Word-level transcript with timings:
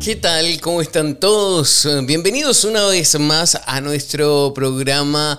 ¿Qué 0.00 0.14
tal? 0.14 0.60
¿Cómo 0.60 0.80
están 0.80 1.18
todos? 1.18 1.88
Bienvenidos 2.04 2.64
una 2.64 2.86
vez 2.86 3.18
más 3.18 3.60
a 3.66 3.80
nuestro 3.80 4.52
programa. 4.54 5.32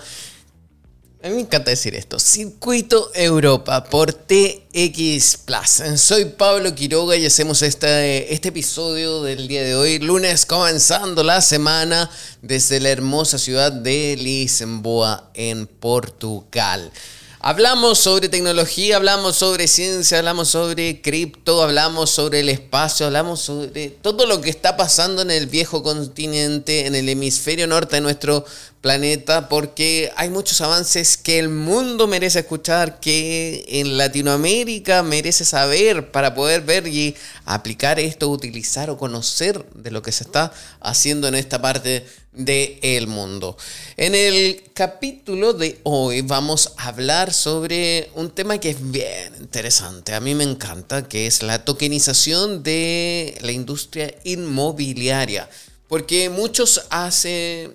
A 1.24 1.30
mí 1.30 1.36
me 1.36 1.42
encanta 1.42 1.72
decir 1.72 1.96
esto, 1.96 2.20
Circuito 2.20 3.12
Europa 3.14 3.84
por 3.86 4.14
TX 4.14 5.38
Plus. 5.46 6.00
Soy 6.02 6.26
Pablo 6.26 6.76
Quiroga 6.76 7.16
y 7.16 7.26
hacemos 7.26 7.62
este, 7.62 8.34
este 8.34 8.50
episodio 8.50 9.24
del 9.24 9.48
día 9.48 9.64
de 9.64 9.76
hoy, 9.76 10.00
lunes 10.00 10.46
comenzando 10.46 11.24
la 11.24 11.42
semana 11.42 12.10
desde 12.42 12.80
la 12.80 12.90
hermosa 12.90 13.38
ciudad 13.38 13.72
de 13.72 14.18
Lisboa 14.18 15.32
en 15.34 15.68
Portugal. 15.68 16.92
Hablamos 17.40 18.00
sobre 18.00 18.30
tecnología, 18.30 18.96
hablamos 18.96 19.36
sobre 19.36 19.68
ciencia, 19.68 20.18
hablamos 20.18 20.48
sobre 20.48 21.02
cripto, 21.02 21.62
hablamos 21.62 22.10
sobre 22.10 22.40
el 22.40 22.50
espacio, 22.50 23.06
hablamos 23.06 23.42
sobre 23.42 23.90
todo 23.90 24.26
lo 24.26 24.42
que 24.42 24.50
está 24.50 24.76
pasando 24.76 25.22
en 25.22 25.30
el 25.30 25.46
viejo 25.46 25.84
continente, 25.84 26.88
en 26.88 26.96
el 26.96 27.08
hemisferio 27.08 27.68
norte 27.68 27.98
de 27.98 28.02
nuestro 28.02 28.44
planeta, 28.82 29.50
porque 29.50 30.12
hay 30.16 30.30
muchos 30.30 30.62
avances 30.62 31.16
que 31.16 31.38
el 31.38 31.50
mundo 31.50 32.08
merece 32.08 32.40
escuchar, 32.40 33.00
que 33.00 33.66
en 33.68 34.00
Latinoamérica 34.00 35.04
merece 35.04 35.46
saber 35.46 36.12
para 36.12 36.34
poder 36.34 36.62
ver 36.62 36.88
y 36.88 37.16
aplicar 37.46 38.00
esto, 38.00 38.30
utilizar 38.30 38.90
o 38.90 38.98
conocer 38.98 39.64
de 39.76 39.92
lo 39.92 40.02
que 40.02 40.12
se 40.12 40.24
está 40.24 40.52
haciendo 40.80 41.28
en 41.28 41.36
esta 41.36 41.62
parte 41.62 42.04
del 42.38 43.08
mundo. 43.08 43.58
En 43.96 44.16
el 44.16 44.64
capítulo 44.74 45.54
de 45.54 45.80
hoy 45.84 46.22
vamos 46.22 46.74
a 46.78 46.90
hablar 46.90 47.34
sobre 47.34 48.10
un 48.16 48.30
tema 48.30 48.60
que 48.60 48.70
es 48.70 48.92
bien 48.92 49.34
interesante, 49.40 50.14
a 50.14 50.20
mí 50.20 50.36
me 50.36 50.44
encanta, 50.44 51.08
que 51.08 51.28
es 51.28 51.44
la 51.44 51.66
tokenización 51.66 52.64
de 52.64 53.38
la 53.42 53.52
industria 53.52 54.14
inmobiliaria. 54.24 55.50
Porque 55.88 56.30
muchos 56.30 56.82
hace, 56.90 57.72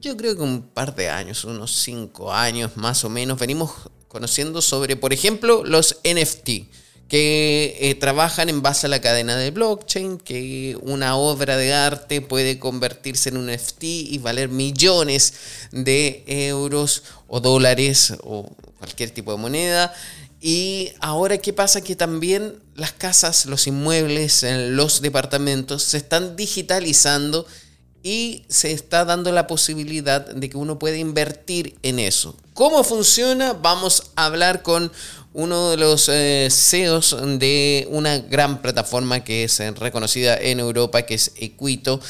yo 0.00 0.16
creo 0.16 0.36
que 0.36 0.42
un 0.42 0.62
par 0.62 0.94
de 0.94 1.08
años, 1.08 1.44
unos 1.44 1.76
cinco 1.76 2.32
años 2.32 2.76
más 2.76 3.04
o 3.04 3.08
menos, 3.08 3.38
venimos 3.38 3.70
conociendo 4.08 4.60
sobre, 4.62 4.96
por 4.96 5.12
ejemplo, 5.12 5.64
los 5.64 5.98
NFT 6.04 6.85
que 7.08 7.76
eh, 7.80 7.94
trabajan 7.94 8.48
en 8.48 8.62
base 8.62 8.86
a 8.86 8.90
la 8.90 9.00
cadena 9.00 9.36
de 9.36 9.50
blockchain, 9.52 10.18
que 10.18 10.76
una 10.82 11.16
obra 11.16 11.56
de 11.56 11.72
arte 11.72 12.20
puede 12.20 12.58
convertirse 12.58 13.28
en 13.28 13.36
un 13.36 13.46
NFT 13.46 13.84
y 13.84 14.18
valer 14.18 14.48
millones 14.48 15.34
de 15.70 16.24
euros 16.26 17.04
o 17.28 17.40
dólares 17.40 18.14
o 18.24 18.50
cualquier 18.78 19.10
tipo 19.10 19.30
de 19.30 19.38
moneda. 19.38 19.94
Y 20.40 20.92
ahora, 21.00 21.38
¿qué 21.38 21.52
pasa? 21.52 21.80
Que 21.80 21.96
también 21.96 22.56
las 22.74 22.92
casas, 22.92 23.46
los 23.46 23.66
inmuebles, 23.66 24.44
los 24.70 25.00
departamentos 25.00 25.82
se 25.82 25.96
están 25.96 26.36
digitalizando 26.36 27.46
y 28.02 28.44
se 28.48 28.70
está 28.70 29.04
dando 29.04 29.32
la 29.32 29.48
posibilidad 29.48 30.24
de 30.24 30.48
que 30.48 30.56
uno 30.56 30.78
pueda 30.78 30.96
invertir 30.96 31.76
en 31.82 31.98
eso. 31.98 32.36
¿Cómo 32.54 32.84
funciona? 32.84 33.52
Vamos 33.52 34.12
a 34.14 34.26
hablar 34.26 34.62
con 34.62 34.92
uno 35.36 35.70
de 35.70 35.76
los 35.76 36.08
eh, 36.08 36.48
CEOs 36.50 37.14
de 37.38 37.86
una 37.90 38.18
gran 38.18 38.62
plataforma 38.62 39.22
que 39.22 39.44
es 39.44 39.60
eh, 39.60 39.70
reconocida 39.72 40.34
en 40.38 40.60
Europa, 40.60 41.02
que 41.02 41.12
es 41.12 41.32
Equito, 41.36 42.00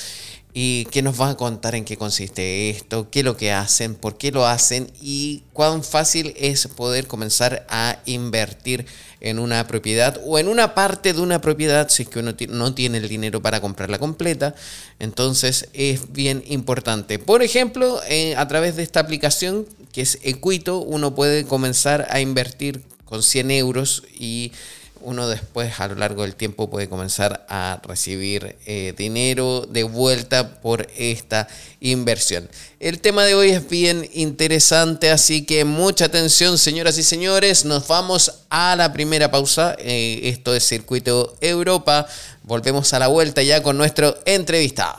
y 0.55 0.85
que 0.87 1.03
nos 1.03 1.21
va 1.21 1.31
a 1.31 1.37
contar 1.37 1.75
en 1.75 1.85
qué 1.85 1.97
consiste 1.97 2.71
esto, 2.71 3.11
qué 3.11 3.19
es 3.19 3.25
lo 3.25 3.37
que 3.37 3.51
hacen, 3.51 3.97
por 3.97 4.17
qué 4.17 4.31
lo 4.31 4.47
hacen 4.47 4.93
y 5.03 5.43
cuán 5.53 5.83
fácil 5.83 6.35
es 6.37 6.69
poder 6.69 7.09
comenzar 7.09 7.67
a 7.69 7.99
invertir 8.07 8.87
en 9.21 9.41
una 9.41 9.67
propiedad 9.67 10.21
o 10.25 10.39
en 10.39 10.47
una 10.47 10.77
parte 10.77 11.13
de 11.13 11.21
una 11.21 11.41
propiedad 11.41 11.89
si 11.89 12.05
es 12.05 12.09
que 12.09 12.21
uno 12.21 12.33
no 12.51 12.75
tiene 12.75 12.99
el 12.99 13.09
dinero 13.09 13.43
para 13.43 13.61
comprarla 13.61 13.99
completa. 13.99 14.55
Entonces 15.01 15.69
es 15.73 16.13
bien 16.13 16.45
importante. 16.47 17.19
Por 17.19 17.43
ejemplo, 17.43 18.01
eh, 18.09 18.37
a 18.37 18.47
través 18.47 18.77
de 18.77 18.85
esta 18.85 19.01
aplicación 19.01 19.67
que 19.93 20.03
es 20.03 20.21
Equito, 20.23 20.79
uno 20.79 21.17
puede 21.17 21.45
comenzar 21.45 22.07
a 22.09 22.21
invertir 22.21 22.83
con 23.07 23.23
100 23.23 23.51
euros 23.53 24.03
y 24.19 24.53
uno 25.01 25.29
después 25.29 25.79
a 25.79 25.89
lo 25.89 25.95
largo 25.95 26.23
del 26.23 26.35
tiempo 26.35 26.69
puede 26.69 26.89
comenzar 26.89 27.47
a 27.49 27.81
recibir 27.85 28.57
eh, 28.67 28.93
dinero 28.97 29.67
de 29.71 29.85
vuelta 29.85 30.61
por 30.61 30.89
esta 30.97 31.47
inversión. 31.81 32.49
El 32.81 33.01
tema 33.01 33.25
de 33.25 33.35
hoy 33.35 33.51
es 33.51 33.69
bien 33.69 34.09
interesante, 34.15 35.11
así 35.11 35.47
que 35.47 35.65
mucha 35.65 36.07
atención 36.07 36.59
señoras 36.59 36.99
y 36.99 37.05
señores, 37.05 37.65
nos 37.65 37.87
vamos 37.87 38.33
a 38.51 38.75
la 38.77 38.93
primera 38.93 39.31
pausa, 39.31 39.77
eh, 39.79 40.21
esto 40.25 40.55
es 40.55 40.67
Circuito 40.67 41.37
Europa, 41.41 42.07
volvemos 42.43 42.93
a 42.93 42.99
la 42.99 43.07
vuelta 43.07 43.43
ya 43.43 43.63
con 43.63 43.77
nuestro 43.77 44.19
entrevistado. 44.25 44.99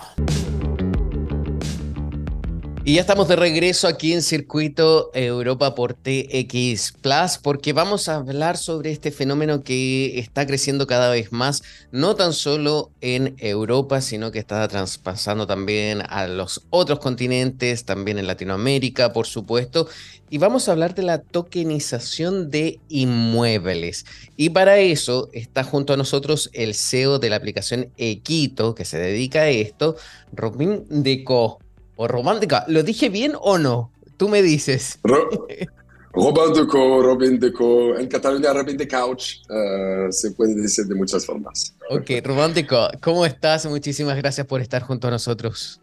Y 2.88 2.94
ya 2.94 3.02
estamos 3.02 3.28
de 3.28 3.36
regreso 3.36 3.86
aquí 3.90 4.14
en 4.14 4.22
Circuito 4.22 5.12
Europa 5.14 5.76
por 5.76 5.94
TX 5.94 6.94
Plus, 7.02 7.38
porque 7.44 7.74
vamos 7.74 8.08
a 8.08 8.16
hablar 8.16 8.56
sobre 8.56 8.94
este 8.94 9.12
fenómeno 9.12 9.62
que 9.62 10.18
está 10.20 10.48
creciendo 10.48 10.88
cada 10.88 11.10
vez 11.10 11.34
más, 11.34 11.64
no 11.92 12.16
tan 12.16 12.32
solo 12.32 12.92
en 13.02 13.36
Europa, 13.40 14.00
sino 14.00 14.32
que 14.32 14.40
está 14.40 14.66
traspasando 14.70 15.46
también 15.46 16.02
a 16.08 16.28
los 16.30 16.64
otros 16.70 17.00
continentes, 17.00 17.84
también 17.84 18.20
en 18.20 18.28
Latinoamérica, 18.28 19.12
por 19.12 19.28
supuesto. 19.28 19.90
Y 20.30 20.38
vamos 20.38 20.70
a 20.70 20.72
hablar 20.72 20.96
de 20.96 21.04
la 21.04 21.18
tokenización 21.22 22.50
de 22.50 22.80
inmuebles. 22.88 24.06
Y 24.38 24.52
para 24.52 24.78
eso 24.78 25.28
está 25.34 25.66
junto 25.66 25.92
a 25.92 25.98
nosotros 25.98 26.50
el 26.54 26.74
CEO 26.74 27.20
de 27.20 27.32
la 27.32 27.36
aplicación 27.36 27.92
Equito, 27.98 28.76
que 28.76 28.86
se 28.86 28.98
dedica 28.98 29.42
a 29.42 29.50
esto, 29.50 29.98
Robin 30.32 30.86
Deco 30.88 31.60
o 31.98 32.08
romántica. 32.08 32.64
¿Lo 32.68 32.84
dije 32.84 33.10
bien 33.10 33.34
o 33.40 33.58
no? 33.58 33.92
Tú 34.16 34.30
me 34.30 34.42
dices. 34.42 35.00
romántico, 36.14 37.02
Robin 37.02 37.40
Deco. 37.40 37.98
En 37.98 38.08
Cataluña, 38.08 38.54
Robin 38.54 38.78
de 38.78 38.88
Couch. 38.88 39.42
Eh, 39.50 40.08
se 40.10 40.32
puede 40.32 40.56
decir 40.56 40.86
de 40.86 40.96
muchas 40.96 41.26
formas. 41.26 41.76
Ok, 41.90 42.10
romántico. 42.24 42.88
¿Cómo 43.02 43.26
estás? 43.26 43.66
Muchísimas 43.66 44.18
gracias 44.18 44.46
por 44.48 44.62
estar 44.62 44.82
junto 44.82 45.08
a 45.08 45.12
nosotros. 45.12 45.82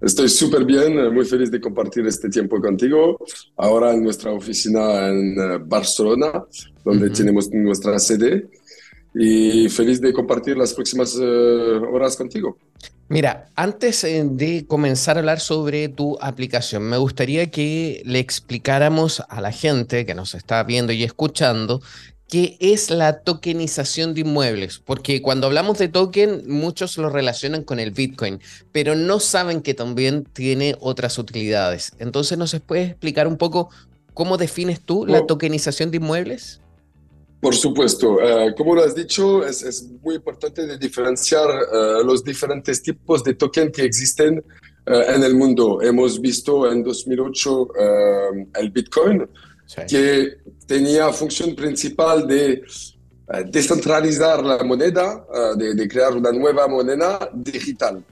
Estoy 0.00 0.28
súper 0.28 0.64
bien, 0.64 0.98
eh, 0.98 1.10
muy 1.10 1.24
feliz 1.24 1.50
de 1.50 1.60
compartir 1.60 2.04
este 2.06 2.28
tiempo 2.28 2.60
contigo. 2.60 3.18
Ahora 3.56 3.92
en 3.92 4.02
nuestra 4.02 4.32
oficina 4.32 5.08
en 5.08 5.38
eh, 5.38 5.58
Barcelona, 5.64 6.44
donde 6.84 7.10
tenemos 7.10 7.48
nuestra 7.50 7.98
sede. 7.98 8.48
Y 9.14 9.68
feliz 9.68 10.00
de 10.00 10.12
compartir 10.12 10.56
las 10.56 10.72
próximas 10.72 11.14
horas 11.16 12.16
contigo. 12.16 12.56
Mira, 13.08 13.50
antes 13.56 14.04
eh, 14.04 14.24
de 14.24 14.66
comenzar 14.66 15.16
a 15.16 15.20
hablar 15.20 15.40
sobre 15.40 15.88
tu 15.88 16.16
aplicación, 16.20 16.84
me 16.84 16.96
gustaría 16.96 17.50
que 17.50 18.02
le 18.06 18.18
explicáramos 18.18 19.22
a 19.28 19.40
la 19.40 19.52
gente 19.52 20.06
que 20.06 20.14
nos 20.14 20.34
está 20.34 20.62
viendo 20.62 20.92
y 20.92 21.04
escuchando 21.04 21.82
qué 22.32 22.56
es 22.60 22.88
la 22.88 23.20
tokenización 23.20 24.14
de 24.14 24.22
inmuebles, 24.22 24.78
porque 24.78 25.20
cuando 25.20 25.46
hablamos 25.46 25.76
de 25.76 25.88
token, 25.88 26.44
muchos 26.48 26.96
lo 26.96 27.10
relacionan 27.10 27.62
con 27.62 27.78
el 27.78 27.90
Bitcoin, 27.90 28.40
pero 28.72 28.96
no 28.96 29.20
saben 29.20 29.60
que 29.60 29.74
también 29.74 30.24
tiene 30.24 30.74
otras 30.80 31.18
utilidades. 31.18 31.92
Entonces, 31.98 32.38
¿nos 32.38 32.58
puedes 32.60 32.88
explicar 32.88 33.28
un 33.28 33.36
poco 33.36 33.68
cómo 34.14 34.38
defines 34.38 34.80
tú 34.80 35.04
la 35.04 35.26
tokenización 35.26 35.90
de 35.90 35.98
inmuebles? 35.98 36.62
Por 37.42 37.56
supuesto, 37.56 38.22
eh, 38.22 38.54
como 38.56 38.76
lo 38.76 38.84
has 38.84 38.94
dicho, 38.94 39.44
es, 39.44 39.84
muy 40.00 40.14
importante 40.14 40.64
de 40.64 40.78
diferenciar 40.78 41.50
eh, 41.50 42.04
los 42.04 42.22
diferentes 42.22 42.80
tipos 42.80 43.24
de 43.24 43.34
token 43.34 43.72
que 43.72 43.82
existen 43.82 44.44
eh, 44.86 45.04
en 45.08 45.24
el 45.24 45.34
mundo. 45.34 45.82
Hemos 45.82 46.20
visto 46.20 46.70
en 46.70 46.84
2008 46.84 47.68
el 48.60 48.70
Bitcoin, 48.70 49.28
que 49.88 50.36
tenía 50.68 51.12
función 51.12 51.56
principal 51.56 52.28
de 52.28 52.62
descentralizar 53.50 54.44
la 54.44 54.62
moneda, 54.62 55.26
de, 55.56 55.88
crear 55.88 56.12
una 56.12 56.30
nueva 56.30 56.68
moneda 56.68 57.28
digital. 57.34 58.04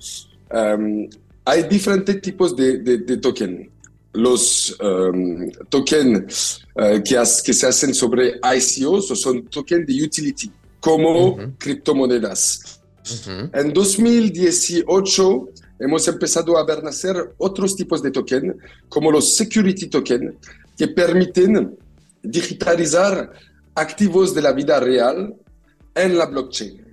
hay 1.45 1.63
diferentes 1.69 2.21
tipos 2.21 2.57
de, 2.57 2.79
de, 2.79 2.99
de 2.99 3.17
token 3.19 3.71
los 4.13 4.77
um, 4.81 5.51
tokens 5.69 6.63
uh, 6.75 7.03
que, 7.03 7.17
que, 7.45 7.53
se 7.53 7.67
hacen 7.67 7.95
sobre 7.95 8.41
ICOs 8.43 9.09
son 9.21 9.45
tokens 9.47 9.87
de 9.87 10.03
utility, 10.05 10.51
como 10.81 11.37
criptomonedas. 11.59 12.81
En 13.53 13.73
2018 13.73 15.49
hemos 15.79 16.07
empezado 16.09 16.59
a 16.59 16.65
ver 16.65 16.83
nacer 16.83 17.35
otros 17.39 17.75
tipos 17.77 18.03
de 18.03 18.11
tokens, 18.11 18.55
como 18.89 19.11
los 19.11 19.37
security 19.37 19.87
tokens, 19.89 20.35
que 20.77 20.89
permiten 20.89 21.77
digitalizar 22.23 23.33
activos 23.75 24.35
de 24.35 24.43
la 24.43 24.53
vida 24.53 24.79
real 24.81 25.35
en 25.95 26.19
la 26.19 26.27
blockchain. 26.27 26.85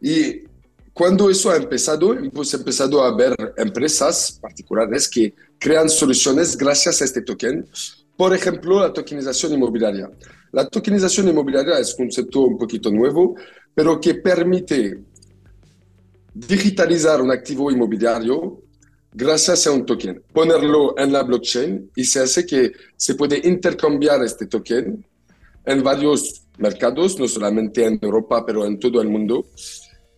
Y 0.00 0.42
cuando 0.92 1.30
eso 1.30 1.50
ha 1.50 1.56
empezado, 1.56 2.12
hemos 2.12 2.52
empezado 2.52 3.02
a 3.02 3.14
ver 3.16 3.34
empresas 3.56 4.38
particulares 4.40 5.08
que 5.08 5.34
crean 5.62 5.88
soluciones 5.88 6.56
gracias 6.56 7.00
a 7.00 7.04
este 7.04 7.22
token. 7.22 7.64
Por 8.16 8.34
ejemplo, 8.34 8.80
la 8.80 8.92
tokenización 8.92 9.52
inmobiliaria. 9.52 10.10
La 10.50 10.66
tokenización 10.66 11.28
inmobiliaria 11.28 11.78
es 11.78 11.92
un 11.92 12.06
concepto 12.06 12.40
un 12.40 12.58
poquito 12.58 12.90
nuevo, 12.90 13.36
pero 13.72 14.00
que 14.00 14.16
permite 14.16 14.98
digitalizar 16.34 17.22
un 17.22 17.30
activo 17.30 17.70
inmobiliario 17.70 18.60
gracias 19.12 19.66
a 19.68 19.70
un 19.70 19.86
token, 19.86 20.22
ponerlo 20.32 20.98
en 20.98 21.12
la 21.12 21.22
blockchain 21.22 21.92
y 21.94 22.04
se 22.04 22.20
hace 22.20 22.44
que 22.44 22.72
se 22.96 23.14
puede 23.14 23.40
intercambiar 23.46 24.20
este 24.24 24.46
token 24.46 25.06
en 25.64 25.82
varios 25.82 26.42
mercados, 26.58 27.20
no 27.20 27.28
solamente 27.28 27.84
en 27.84 28.00
Europa, 28.02 28.44
pero 28.44 28.66
en 28.66 28.80
todo 28.80 29.00
el 29.00 29.08
mundo. 29.08 29.46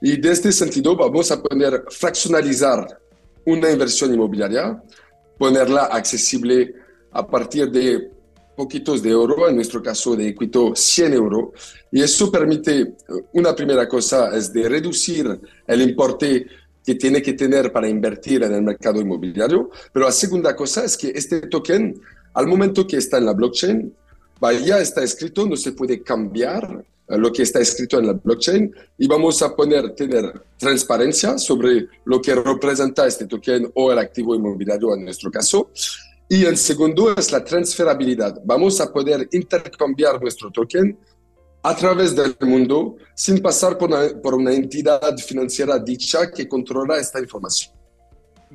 Y 0.00 0.17
de 0.17 0.32
este 0.32 0.52
sentido 0.52 0.96
vamos 0.96 1.31
a 1.31 1.43
poner 1.43 1.85
fraccionalizar 1.91 2.99
una 3.44 3.70
inversión 3.70 4.14
inmobiliaria, 4.14 4.82
ponerla 5.39 5.85
accesible 5.85 6.75
a 7.13 7.27
partir 7.27 7.71
de 7.71 8.11
poquitos 8.57 9.03
de 9.03 9.15
oro, 9.15 9.49
en 9.49 9.57
nuestro 9.57 9.83
caso 9.83 10.15
de 10.15 10.29
Equito 10.29 10.75
100 10.75 11.13
euros, 11.13 11.49
y 11.91 12.03
eso 12.03 12.31
permite, 12.31 12.95
una 13.33 13.55
primera 13.55 13.89
cosa 13.89 14.35
es 14.37 14.53
de 14.53 14.69
reducir 14.69 15.41
el 15.67 15.83
importe 15.83 16.47
que 16.85 16.95
tiene 16.95 17.23
que 17.23 17.33
tener 17.33 17.73
para 17.73 17.89
invertir 17.89 18.43
en 18.43 18.55
el 18.55 18.63
mercado 18.63 19.01
inmobiliario, 19.01 19.71
pero 19.93 20.07
la 20.07 20.13
segunda 20.13 20.55
cosa 20.55 20.85
es 20.85 20.97
que 20.97 21.09
este 21.09 21.43
token, 21.43 22.01
al 22.35 22.47
momento 22.47 22.87
que 22.87 22.99
está 22.99 23.19
en 23.19 23.27
la 23.27 23.33
blockchain, 23.33 23.93
ya 24.65 24.79
está 24.79 25.03
escrito, 25.03 25.47
no 25.47 25.57
se 25.57 25.73
puede 25.73 26.03
cambiar 26.03 26.65
eh, 26.75 26.94
lo 27.09 27.33
que 27.33 27.43
está 27.43 27.61
escrito 27.61 27.99
en 27.99 28.06
la 28.06 28.12
blockchain 28.15 28.75
y 28.99 29.06
vamos 29.06 29.43
a 29.43 29.55
poner, 29.55 29.95
tener 29.95 30.43
transparencia 30.59 31.39
sobre 31.39 31.89
lo 32.05 32.21
que 32.21 32.35
representa 32.35 33.06
este 33.06 33.27
token 33.27 33.71
o 33.75 33.93
el 33.93 33.99
activo 33.99 34.35
inmobiliario 34.35 34.95
en 34.95 35.05
nuestro 35.05 35.31
caso. 35.31 35.71
Y 36.29 36.45
el 36.45 36.56
segundo 36.56 37.15
es 37.15 37.31
la 37.31 37.45
transferabilidad. 37.45 38.41
Vamos 38.45 38.81
a 38.81 38.91
poder 38.93 39.29
intercambiar 39.33 40.21
nuestro 40.21 40.51
token 40.51 40.99
a 41.62 41.77
través 41.77 42.15
del 42.15 42.37
mundo 42.41 42.97
sin 43.15 43.41
pasar 43.41 43.77
por 43.77 43.91
una, 43.91 44.09
por 44.23 44.35
una 44.35 44.53
entidad 44.53 45.17
financiera 45.19 45.79
dicha 45.79 46.31
que 46.31 46.49
controla 46.49 46.99
esta 46.99 47.21
información. 47.21 47.75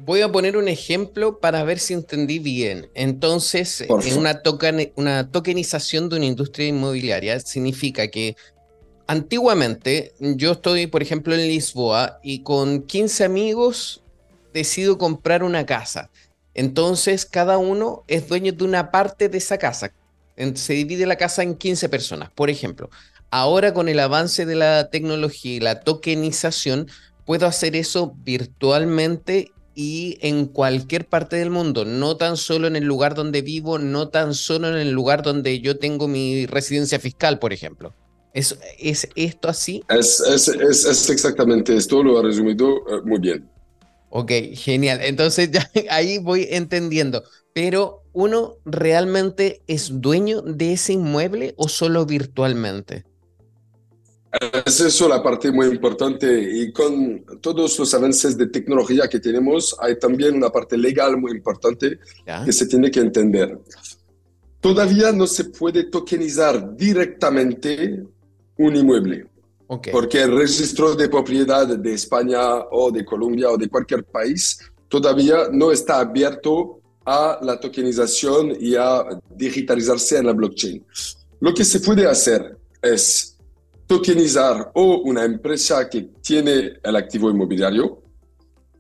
Voy 0.06 0.22
a 0.22 0.32
poner 0.32 0.58
un 0.58 0.68
ejemplo 0.68 1.40
para 1.40 1.64
ver 1.64 1.80
si 1.80 1.94
entendí 1.94 2.40
bien. 2.40 2.90
Entonces, 2.94 3.82
en 3.82 4.18
una, 4.18 4.42
token, 4.42 4.92
una 4.96 5.32
tokenización 5.32 6.10
de 6.10 6.18
una 6.18 6.26
industria 6.26 6.68
inmobiliaria 6.68 7.40
significa 7.40 8.08
que 8.08 8.36
antiguamente 9.08 10.14
yo 10.20 10.54
estoy, 10.54 10.88
por 10.88 11.02
ejemplo, 11.02 11.34
en 11.34 11.42
Lisboa 11.42 12.20
y 12.24 12.44
con 12.44 12.84
15 12.84 13.24
amigos 13.24 14.04
decido 14.54 14.98
comprar 14.98 15.44
una 15.44 15.66
casa. 15.66 16.10
Entonces, 16.54 17.26
cada 17.26 17.58
uno 17.58 18.04
es 18.08 18.28
dueño 18.28 18.52
de 18.52 18.64
una 18.64 18.92
parte 18.92 19.30
de 19.30 19.38
esa 19.38 19.58
casa. 19.58 19.92
Se 20.56 20.74
divide 20.74 21.06
la 21.06 21.18
casa 21.18 21.44
en 21.44 21.56
15 21.56 21.90
personas, 21.90 22.30
por 22.32 22.50
ejemplo. 22.50 22.90
Ahora 23.32 23.74
con 23.74 23.90
el 23.90 24.00
avance 24.00 24.46
de 24.46 24.56
la 24.56 24.90
tecnología 24.90 25.56
y 25.56 25.60
la 25.60 25.82
tokenización, 25.82 26.88
puedo 27.26 27.46
hacer 27.46 27.76
eso 27.76 28.16
virtualmente 28.24 29.52
y 29.82 30.18
en 30.20 30.48
cualquier 30.48 31.08
parte 31.08 31.38
del 31.38 31.52
mundo, 31.52 31.86
no 31.86 32.18
tan 32.18 32.36
solo 32.36 32.68
en 32.68 32.76
el 32.76 32.84
lugar 32.84 33.16
donde 33.16 33.42
vivo, 33.42 33.80
no 33.80 34.10
tan 34.10 34.34
solo 34.34 34.68
en 34.68 34.76
el 34.76 34.92
lugar 34.92 35.24
donde 35.24 35.62
yo 35.62 35.80
tengo 35.80 36.10
mi 36.10 36.46
residencia 36.48 37.00
fiscal, 37.00 37.40
por 37.40 37.54
ejemplo. 37.54 37.96
¿Es, 38.34 38.60
es 38.78 39.08
esto 39.16 39.48
así? 39.48 39.82
Es, 39.88 40.20
es, 40.20 40.50
es, 40.50 41.10
exactamente 41.10 41.78
esto, 41.78 42.04
lo 42.04 42.20
ha 42.20 42.24
resumido 42.24 42.68
eh, 42.90 43.02
muy 43.06 43.22
bien. 43.22 43.50
Ok, 44.10 44.34
genial. 44.54 45.00
Entonces 45.02 45.50
ya 45.54 45.72
ahí 45.90 46.18
voy 46.18 46.46
entendiendo. 46.50 47.24
Pero 47.54 48.04
uno 48.12 48.56
realmente 48.66 49.62
es 49.68 50.02
dueño 50.02 50.42
de 50.42 50.74
ese 50.74 50.92
inmueble 50.92 51.54
o 51.56 51.70
solo 51.70 52.06
virtualmente? 52.06 53.06
Es 54.66 54.80
eso 54.80 55.10
la 55.10 55.24
parte 55.24 55.52
muy 55.52 55.68
importante 55.68 56.28
y 56.54 56.72
con 56.72 57.26
todos 57.42 57.80
los 57.80 57.94
avances 57.96 58.38
de 58.38 58.48
tecnología 58.48 59.08
que 59.08 59.20
tenemos 59.20 59.76
hay 59.80 59.98
también 59.98 60.36
una 60.36 60.50
parte 60.50 60.78
legal 60.78 61.18
muy 61.18 61.32
importante 61.32 62.00
que 62.46 62.52
se 62.52 62.68
tiene 62.68 62.92
que 62.92 63.00
entender. 63.00 63.58
Todavía 64.62 65.12
no 65.12 65.26
se 65.26 65.46
puede 65.46 65.86
tokenizar 65.86 66.76
directamente 66.76 68.04
un 68.58 68.76
inmueble. 68.76 69.26
Porque 69.92 70.22
el 70.22 70.36
registro 70.36 70.96
de 70.96 71.10
propiedad 71.10 71.68
de 71.68 71.94
España 71.94 72.42
o 72.72 72.92
de 72.92 73.06
Colombia 73.06 73.50
o 73.52 73.58
de 73.58 73.70
cualquier 73.70 74.04
país 74.04 74.60
todavía 74.88 75.50
no 75.52 75.72
está 75.72 76.00
abierto 76.00 76.82
a 77.06 77.40
la 77.42 77.60
tokenización 77.60 78.56
y 78.60 78.76
a 78.76 79.06
digitalizarse 79.30 80.18
en 80.18 80.26
la 80.26 80.34
blockchain. 80.34 80.84
Lo 81.40 81.54
que 81.54 81.64
se 81.64 81.80
puede 81.80 82.08
hacer 82.08 82.58
es 82.82 83.39
tokenizar 83.90 84.72
o 84.76 85.00
una 85.00 85.26
empresa 85.26 85.90
que 85.90 86.10
tiene 86.22 86.74
el 86.84 86.96
activo 86.96 87.32
inmobiliario 87.32 88.04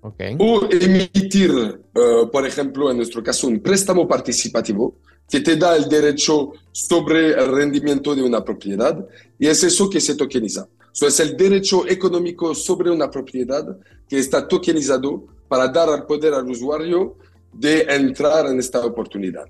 o 0.01 0.67
emitir, 0.69 1.51
eh, 1.51 2.27
por 2.31 2.45
ejemplo, 2.45 2.91
en 2.91 2.97
nuestro 2.97 3.23
caso, 3.23 3.47
un 3.47 3.59
préstamo 3.59 4.07
participativo 4.07 4.97
que 5.27 5.41
te 5.41 5.55
da 5.55 5.75
el 5.75 5.89
derecho 5.89 6.51
sobre 6.71 7.31
el 7.31 7.51
rendimiento 7.51 8.15
de 8.15 8.21
una 8.21 8.43
propiedad 8.43 9.03
y 9.39 9.47
es 9.47 9.63
eso 9.63 9.89
que 9.89 9.99
se 9.99 10.13
tokeniza. 10.13 10.67
Eso 10.93 11.07
es 11.07 11.19
el 11.19 11.35
derecho 11.35 11.87
económico 11.87 12.53
sobre 12.53 12.91
una 12.91 13.09
propiedad 13.09 13.65
que 14.07 14.19
está 14.19 14.47
tokenizado 14.47 15.25
para 15.47 15.67
dar 15.69 15.89
al 15.89 16.05
poder 16.05 16.35
al 16.35 16.47
usuario 16.47 17.17
de 17.51 17.81
entrar 17.81 18.45
en 18.45 18.59
esta 18.59 18.85
oportunidad. 18.85 19.45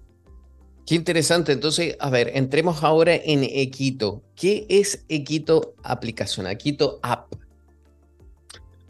Qué 0.89 0.95
interesante. 0.95 1.51
Entonces, 1.51 1.95
a 2.00 2.09
ver, 2.09 2.31
entremos 2.33 2.83
ahora 2.83 3.13
en 3.13 3.44
Equito. 3.44 4.24
¿Qué 4.36 4.65
es 4.69 5.06
Equito 5.07 5.75
aplicación? 5.83 6.47
Equito 6.47 7.00
App. 7.03 7.31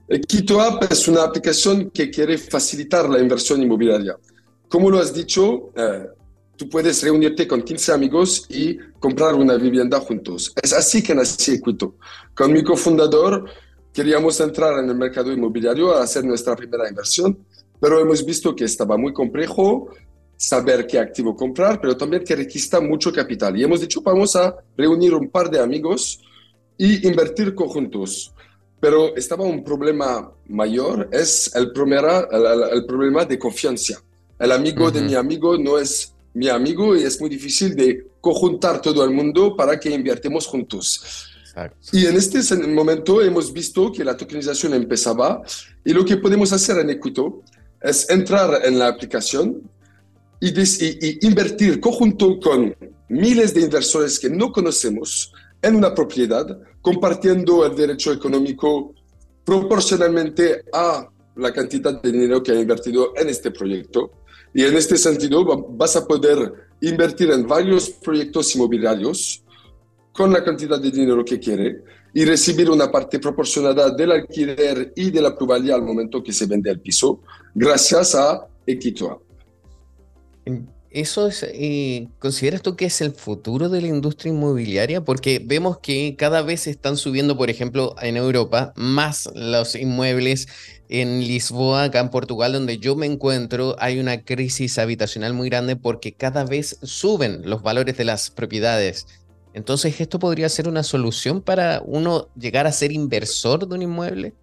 Equito 0.07 0.61
App 0.61 0.89
es 0.89 1.09
una 1.09 1.23
aplicación 1.23 1.91
que 1.91 2.09
quiere 2.09 2.37
facilitar 2.37 3.09
la 3.09 3.19
inversión 3.19 3.61
inmobiliaria. 3.61 4.15
Como 4.69 4.89
lo 4.89 4.99
has 4.99 5.13
dicho, 5.13 5.71
eh, 5.75 6.05
tú 6.55 6.69
puedes 6.69 7.03
reunirte 7.03 7.45
con 7.45 7.63
15 7.63 7.91
amigos 7.91 8.45
y 8.47 8.77
comprar 8.97 9.35
una 9.35 9.55
vivienda 9.55 9.99
juntos. 9.99 10.53
Es 10.63 10.71
así 10.71 11.03
que 11.03 11.13
nació 11.13 11.55
Equito. 11.55 11.95
Con 12.33 12.53
mi 12.53 12.63
cofundador 12.63 13.43
queríamos 13.91 14.39
entrar 14.39 14.81
en 14.81 14.89
el 14.89 14.95
mercado 14.95 15.33
inmobiliario 15.33 15.93
a 15.93 16.03
hacer 16.03 16.23
nuestra 16.23 16.55
primera 16.55 16.87
inversión, 16.87 17.45
pero 17.81 17.99
hemos 17.99 18.25
visto 18.25 18.55
que 18.55 18.63
estaba 18.63 18.97
muy 18.97 19.11
complejo, 19.11 19.89
saber 20.39 20.87
qué 20.87 20.97
activo 20.97 21.35
comprar, 21.35 21.81
pero 21.81 21.97
también 21.97 22.23
que 22.23 22.33
requista 22.33 22.79
mucho 22.79 23.11
capital. 23.11 23.57
Y 23.57 23.63
hemos 23.63 23.81
dicho, 23.81 24.01
vamos 24.01 24.37
a 24.37 24.55
reunir 24.77 25.13
un 25.13 25.29
par 25.29 25.49
de 25.49 25.59
amigos 25.59 26.21
y 26.77 27.05
invertir 27.05 27.53
conjuntos. 27.53 28.33
Pero 28.79 29.13
estaba 29.17 29.43
un 29.43 29.65
problema 29.65 30.31
mayor, 30.47 31.09
es 31.11 31.53
el 31.53 31.73
problema, 31.73 32.25
el, 32.71 32.85
problema 32.85 33.25
de 33.25 33.37
confianza. 33.37 34.01
El 34.39 34.53
amigo 34.53 34.89
de 34.89 35.01
mi 35.01 35.13
amigo 35.13 35.57
no 35.57 35.77
es 35.77 36.13
mi 36.33 36.47
amigo 36.47 36.95
y 36.95 37.03
es 37.03 37.19
muy 37.19 37.29
difícil 37.29 37.75
de 37.75 38.07
conjuntar 38.21 38.81
todo 38.81 39.03
el 39.03 39.11
mundo 39.11 39.57
para 39.57 39.77
que 39.77 39.89
invirtamos 39.89 40.47
juntos. 40.47 41.27
Y 41.91 42.05
en 42.05 42.15
este 42.15 42.39
momento 42.65 43.21
hemos 43.21 43.51
visto 43.51 43.91
que 43.91 44.05
la 44.05 44.15
tokenización 44.15 44.73
empezaba 44.73 45.41
y 45.83 45.91
lo 45.91 46.05
que 46.05 46.15
podemos 46.15 46.53
hacer 46.53 46.77
en 46.77 46.91
Equito 46.91 47.41
es 47.81 48.09
entrar 48.09 48.61
en 48.63 48.79
la 48.79 48.87
aplicación, 48.87 49.69
y, 50.39 51.25
invertir 51.25 51.79
conjunto 51.79 52.39
con 52.39 52.75
miles 53.09 53.53
de 53.53 53.61
inversores 53.61 54.19
que 54.19 54.29
no 54.29 54.51
conocemos 54.51 55.33
en 55.61 55.75
una 55.75 55.93
propiedad, 55.93 56.59
compartiendo 56.81 57.65
el 57.65 57.75
derecho 57.75 58.13
económico 58.13 58.93
proporcionalmente 59.43 60.63
a 60.71 61.09
la 61.35 61.53
cantidad 61.53 62.01
de 62.01 62.11
dinero 62.11 62.41
que 62.41 62.51
ha 62.51 62.59
invertido 62.59 63.13
en 63.15 63.29
este 63.29 63.51
proyecto. 63.51 64.11
Y 64.53 64.63
en 64.63 64.75
este 64.75 64.97
sentido 64.97 65.45
vas 65.69 65.95
a 65.95 66.07
poder 66.07 66.53
invertir 66.81 67.31
en 67.31 67.45
varios 67.45 67.89
proyectos 67.89 68.55
inmobiliarios 68.55 69.43
con 70.13 70.31
la 70.31 70.43
cantidad 70.43 70.79
de 70.79 70.91
dinero 70.91 71.23
que 71.23 71.39
quiere 71.39 71.83
y 72.13 72.25
recibir 72.25 72.69
una 72.69 72.91
parte 72.91 73.19
proporcionada 73.19 73.91
del 73.91 74.11
alquiler 74.11 74.91
y 74.95 75.11
de 75.11 75.21
la 75.21 75.35
plusvalía 75.35 75.75
al 75.75 75.83
momento 75.83 76.23
que 76.23 76.33
se 76.33 76.45
vende 76.45 76.71
el 76.71 76.79
piso, 76.79 77.21
gracias 77.53 78.15
a 78.15 78.47
Equitoa. 78.65 79.19
¿Eso 80.91 81.27
es, 81.27 81.43
eh, 81.43 82.07
consideras 82.17 82.63
tú 82.63 82.75
que 82.75 82.85
es 82.85 82.99
el 83.01 83.11
futuro 83.11 83.69
de 83.69 83.81
la 83.81 83.87
industria 83.87 84.31
inmobiliaria? 84.31 85.01
Porque 85.01 85.39
vemos 85.43 85.77
que 85.77 86.15
cada 86.17 86.41
vez 86.41 86.65
están 86.65 86.97
subiendo, 86.97 87.37
por 87.37 87.51
ejemplo, 87.51 87.93
en 88.01 88.17
Europa, 88.17 88.73
más 88.75 89.29
los 89.35 89.75
inmuebles. 89.75 90.47
En 90.91 91.19
Lisboa, 91.19 91.83
acá 91.83 91.99
en 91.99 92.09
Portugal, 92.09 92.53
donde 92.53 92.79
yo 92.79 92.95
me 92.95 93.05
encuentro, 93.05 93.75
hay 93.77 93.99
una 93.99 94.23
crisis 94.23 94.79
habitacional 94.79 95.35
muy 95.35 95.47
grande 95.47 95.75
porque 95.75 96.13
cada 96.13 96.43
vez 96.43 96.79
suben 96.81 97.41
los 97.47 97.61
valores 97.61 97.95
de 97.95 98.05
las 98.05 98.31
propiedades. 98.31 99.05
Entonces, 99.53 100.01
¿esto 100.01 100.17
podría 100.17 100.49
ser 100.49 100.67
una 100.67 100.81
solución 100.81 101.41
para 101.41 101.83
uno 101.85 102.29
llegar 102.35 102.65
a 102.65 102.71
ser 102.71 102.91
inversor 102.91 103.67
de 103.67 103.75
un 103.75 103.83
inmueble? 103.83 104.33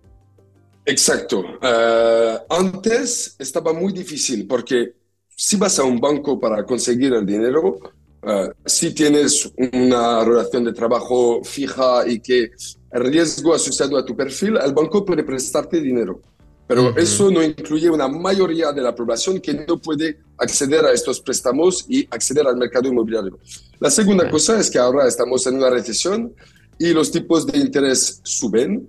Exacto. 0.84 1.42
Eh, 1.60 2.38
antes 2.48 3.34
estaba 3.40 3.72
muy 3.72 3.92
difícil 3.92 4.46
porque 4.46 4.94
si 5.36 5.56
vas 5.56 5.78
a 5.78 5.84
un 5.84 6.00
banco 6.00 6.40
para 6.40 6.64
conseguir 6.64 7.12
el 7.12 7.26
dinero, 7.26 7.78
eh, 8.22 8.48
si 8.64 8.94
tienes 8.94 9.52
una 9.74 10.24
relación 10.24 10.64
de 10.64 10.72
trabajo 10.72 11.44
fija 11.44 12.08
y 12.08 12.20
que 12.20 12.50
el 12.90 13.04
riesgo 13.04 13.54
asociado 13.54 13.98
a 13.98 14.04
tu 14.04 14.16
perfil, 14.16 14.56
el 14.56 14.72
banco 14.72 15.04
puede 15.04 15.22
prestarte 15.22 15.80
dinero. 15.80 16.22
Pero 16.66 16.96
eso 16.96 17.30
no 17.30 17.44
incluye 17.44 17.88
una 17.88 18.08
mayoría 18.08 18.72
de 18.72 18.82
la 18.82 18.92
población 18.92 19.38
que 19.40 19.54
no 19.54 19.78
puede 19.78 20.18
acceder 20.38 20.84
a 20.84 20.92
estos 20.92 21.20
préstamos 21.20 21.84
y 21.88 22.08
acceder 22.10 22.44
al 22.46 22.56
mercado 22.56 22.88
inmobiliario. 22.88 23.38
La 23.78 23.90
segunda 23.90 24.28
cosa 24.28 24.58
es 24.58 24.68
que 24.68 24.78
ahora 24.78 25.06
estamos 25.06 25.46
en 25.46 25.56
una 25.56 25.70
recesión 25.70 26.34
y 26.78 26.92
los 26.92 27.12
tipos 27.12 27.46
de 27.46 27.58
interés 27.58 28.20
suben 28.24 28.88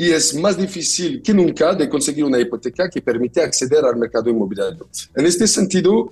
y 0.00 0.12
es 0.12 0.34
más 0.34 0.56
difícil 0.56 1.20
que 1.20 1.34
nunca 1.34 1.74
de 1.74 1.86
conseguir 1.86 2.24
una 2.24 2.38
hipoteca 2.40 2.88
que 2.88 3.02
permite 3.02 3.42
acceder 3.42 3.84
al 3.84 3.96
mercado 3.96 4.30
inmobiliario. 4.30 4.88
En 5.14 5.26
este 5.26 5.46
sentido, 5.46 6.10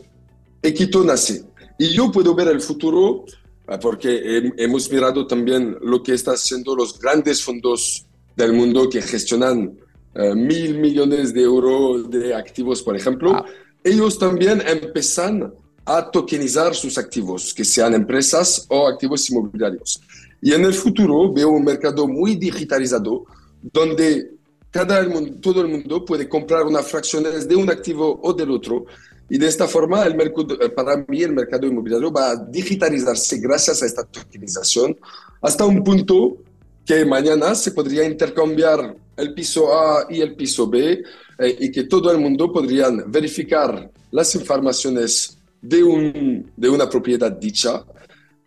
Equito 0.60 1.02
nace. 1.02 1.46
Y 1.78 1.94
yo 1.94 2.12
puedo 2.12 2.34
ver 2.34 2.48
el 2.48 2.60
futuro 2.60 3.24
ah, 3.66 3.78
porque 3.78 4.52
hemos 4.58 4.92
mirado 4.92 5.26
también 5.26 5.78
lo 5.80 6.02
que 6.02 6.12
están 6.12 6.34
haciendo 6.34 6.76
los 6.76 6.98
grandes 6.98 7.42
fondos 7.42 8.04
del 8.36 8.52
mundo 8.52 8.90
que 8.90 9.00
gestionan 9.00 9.78
eh, 10.14 10.34
mil 10.34 10.78
millones 10.80 11.32
de 11.32 11.40
euros 11.44 12.10
de 12.10 12.34
activos, 12.34 12.82
por 12.82 12.94
ejemplo, 12.94 13.36
ah. 13.36 13.46
ellos 13.82 14.18
también 14.18 14.62
empiezan 14.66 15.50
a 15.86 16.10
tokenizar 16.10 16.74
sus 16.74 16.98
activos, 16.98 17.54
que 17.54 17.64
sean 17.64 17.94
empresas 17.94 18.66
o 18.68 18.86
activos 18.86 19.30
inmobiliarios. 19.30 19.98
Y 20.42 20.52
en 20.52 20.66
el 20.66 20.74
futuro 20.74 21.32
veo 21.32 21.48
un 21.48 21.64
mercado 21.64 22.06
muy 22.06 22.34
digitalizado, 22.34 23.24
donde 23.62 24.38
cada 24.70 25.00
el 25.00 25.08
mundo, 25.08 25.38
todo 25.40 25.62
el 25.62 25.68
mundo 25.68 26.04
puede 26.04 26.28
comprar 26.28 26.64
unas 26.64 26.86
fracciones 26.86 27.48
de 27.48 27.56
un 27.56 27.70
activo 27.70 28.20
o 28.22 28.32
del 28.32 28.50
otro. 28.50 28.84
Y 29.30 29.38
de 29.38 29.46
esta 29.46 29.66
forma, 29.66 30.04
el 30.04 30.14
mercado, 30.14 30.60
eh, 30.60 30.70
para 30.70 31.04
mí, 31.08 31.22
el 31.22 31.32
mercado 31.32 31.66
inmobiliario 31.66 32.10
va 32.10 32.30
a 32.30 32.36
digitalizarse 32.36 33.38
gracias 33.38 33.82
a 33.82 33.86
esta 33.86 34.04
tokenización 34.04 34.96
hasta 35.42 35.64
un 35.64 35.82
punto 35.84 36.38
que 36.84 37.04
mañana 37.04 37.54
se 37.54 37.72
podría 37.72 38.04
intercambiar 38.04 38.96
el 39.16 39.34
piso 39.34 39.72
A 39.72 40.06
y 40.08 40.20
el 40.20 40.34
piso 40.34 40.68
B 40.68 41.02
eh, 41.38 41.56
y 41.60 41.70
que 41.70 41.84
todo 41.84 42.10
el 42.10 42.18
mundo 42.18 42.50
podrían 42.50 43.10
verificar 43.10 43.90
las 44.10 44.34
informaciones 44.34 45.38
de, 45.60 45.82
un, 45.82 46.50
de 46.56 46.68
una 46.68 46.88
propiedad 46.88 47.30
dicha 47.30 47.84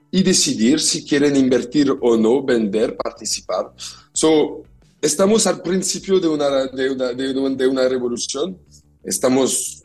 y 0.10 0.24
decidir 0.24 0.80
si 0.80 1.06
quieren 1.06 1.36
invertir 1.36 1.94
o 2.02 2.18
no, 2.18 2.44
vender, 2.44 2.98
participar. 2.98 3.72
So, 4.12 4.64
estamos 5.02 5.48
al 5.48 5.62
principio 5.62 6.20
de 6.20 6.28
una, 6.28 6.68
de 6.68 6.92
una, 6.92 7.14
de 7.14 7.68
una 7.68 7.88
revolución. 7.88 8.58
Estamos 9.04 9.84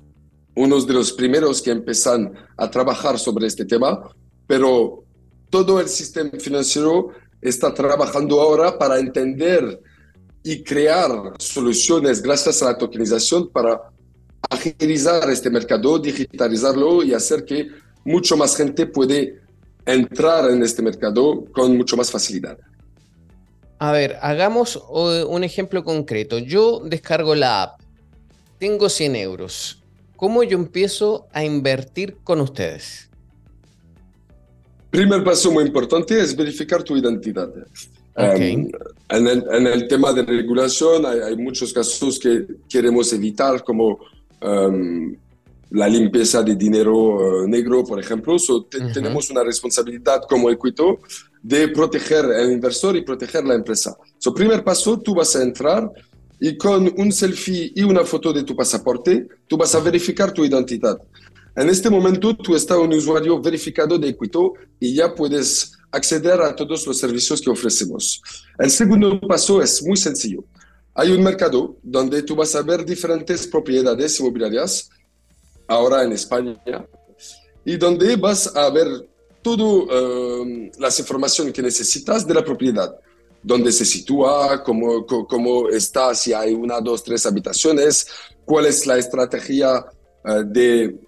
unos 0.54 0.86
de 0.86 0.94
los 0.94 1.12
primeros 1.12 1.62
que 1.62 1.70
empiezan 1.70 2.32
a 2.56 2.70
trabajar 2.70 3.18
sobre 3.18 3.46
este 3.46 3.64
tema, 3.64 4.10
pero 4.46 5.04
todo 5.50 5.80
el 5.80 5.88
sistema 5.88 6.30
financiero 6.38 7.08
está 7.40 7.72
trabajando 7.72 8.40
ahora 8.40 8.78
para 8.78 8.98
entender 8.98 9.80
y 10.42 10.62
crear 10.62 11.10
soluciones 11.38 12.22
gracias 12.22 12.62
a 12.62 12.66
la 12.66 12.78
tokenización 12.78 13.48
para 13.48 13.90
agilizar 14.48 15.28
este 15.30 15.50
mercado, 15.50 15.98
digitalizarlo 15.98 17.02
y 17.02 17.14
hacer 17.14 17.44
que 17.44 17.68
mucho 18.04 18.36
más 18.36 18.56
gente 18.56 18.86
puede 18.86 19.40
entrar 19.84 20.50
en 20.50 20.62
este 20.62 20.82
mercado 20.82 21.44
con 21.52 21.76
mucho 21.76 21.96
más 21.96 22.10
facilidad. 22.10 22.58
A 23.78 23.92
ver, 23.92 24.16
hagamos 24.22 24.82
un 24.88 25.44
ejemplo 25.44 25.84
concreto. 25.84 26.38
Yo 26.38 26.80
descargo 26.84 27.34
la 27.34 27.62
app, 27.62 27.80
tengo 28.58 28.88
100 28.88 29.16
euros. 29.16 29.82
¿Cómo 30.16 30.42
yo 30.42 30.56
empiezo 30.56 31.26
a 31.32 31.44
invertir 31.44 32.16
con 32.24 32.40
ustedes? 32.40 33.10
Primer 34.90 35.22
paso 35.22 35.50
muy 35.50 35.64
importante 35.64 36.18
es 36.18 36.34
verificar 36.34 36.82
tu 36.82 36.96
identidad. 36.96 37.50
Em, 38.16 38.70
en, 39.10 39.66
el, 39.66 39.88
tema 39.88 40.10
de 40.14 40.22
regulación 40.22 41.04
hay, 41.04 41.36
muchos 41.36 41.70
casos 41.70 42.18
que 42.18 42.46
queremos 42.66 43.12
evitar, 43.12 43.62
como 43.62 43.98
em, 44.40 45.18
la 45.70 45.88
limpieza 45.88 46.42
de 46.42 46.54
dinero 46.54 47.44
eh, 47.44 47.48
negro, 47.48 47.84
por 47.84 47.98
ejemplo. 47.98 48.36
Tenemos 48.92 49.30
una 49.30 49.42
responsabilidad 49.42 50.22
como 50.28 50.50
Equito 50.50 50.98
de 51.42 51.68
proteger 51.68 52.24
al 52.24 52.52
inversor 52.52 52.96
y 52.96 53.02
proteger 53.02 53.44
la 53.44 53.54
empresa. 53.54 53.96
So, 54.18 54.32
primer 54.32 54.62
paso, 54.64 54.98
tú 54.98 55.14
vas 55.14 55.34
a 55.36 55.42
entrar 55.42 55.90
y 56.40 56.56
con 56.56 56.92
un 56.96 57.12
selfie 57.12 57.72
y 57.74 57.82
una 57.82 58.04
foto 58.04 58.32
de 58.32 58.42
tu 58.42 58.54
pasaporte, 58.54 59.26
tú 59.46 59.56
vas 59.56 59.74
a 59.74 59.80
verificar 59.80 60.32
tu 60.32 60.44
identidad. 60.44 60.98
En 61.56 61.70
este 61.70 61.88
momento 61.88 62.36
tú 62.36 62.54
estás 62.54 62.76
un 62.76 62.92
usuario 62.92 63.40
verificado 63.40 63.98
de 63.98 64.08
Equito 64.10 64.52
y 64.78 64.94
ya 64.94 65.14
puedes 65.14 65.72
acceder 65.90 66.42
a 66.42 66.54
todos 66.54 66.86
los 66.86 66.98
servicios 66.98 67.40
que 67.40 67.48
ofrecemos. 67.48 68.20
El 68.58 68.70
segundo 68.70 69.18
paso 69.20 69.62
es 69.62 69.82
muy 69.82 69.96
sencillo. 69.96 70.44
Hay 70.94 71.12
un 71.12 71.22
mercado 71.22 71.76
donde 71.82 72.22
tú 72.22 72.36
vas 72.36 72.54
a 72.54 72.62
ver 72.62 72.84
diferentes 72.84 73.46
propiedades 73.46 74.20
inmobiliarias, 74.20 74.90
ahora 75.66 76.02
en 76.02 76.12
España, 76.12 76.56
y 77.64 77.76
donde 77.76 78.16
vas 78.16 78.54
a 78.56 78.70
ver 78.70 79.08
todas 79.42 79.88
eh, 79.90 80.70
las 80.78 80.98
informaciones 80.98 81.52
que 81.52 81.62
necesitas 81.62 82.26
de 82.26 82.34
la 82.34 82.44
propiedad 82.44 82.94
dónde 83.42 83.70
se 83.70 83.84
sitúa, 83.84 84.64
cómo, 84.64 85.06
cómo 85.06 85.68
está, 85.68 86.12
si 86.16 86.32
hay 86.32 86.52
una, 86.52 86.80
dos, 86.80 87.04
tres 87.04 87.24
habitaciones, 87.26 88.08
cuál 88.44 88.66
es 88.66 88.84
la 88.88 88.98
estrategia 88.98 89.86
eh, 90.24 90.42
de 90.44 90.98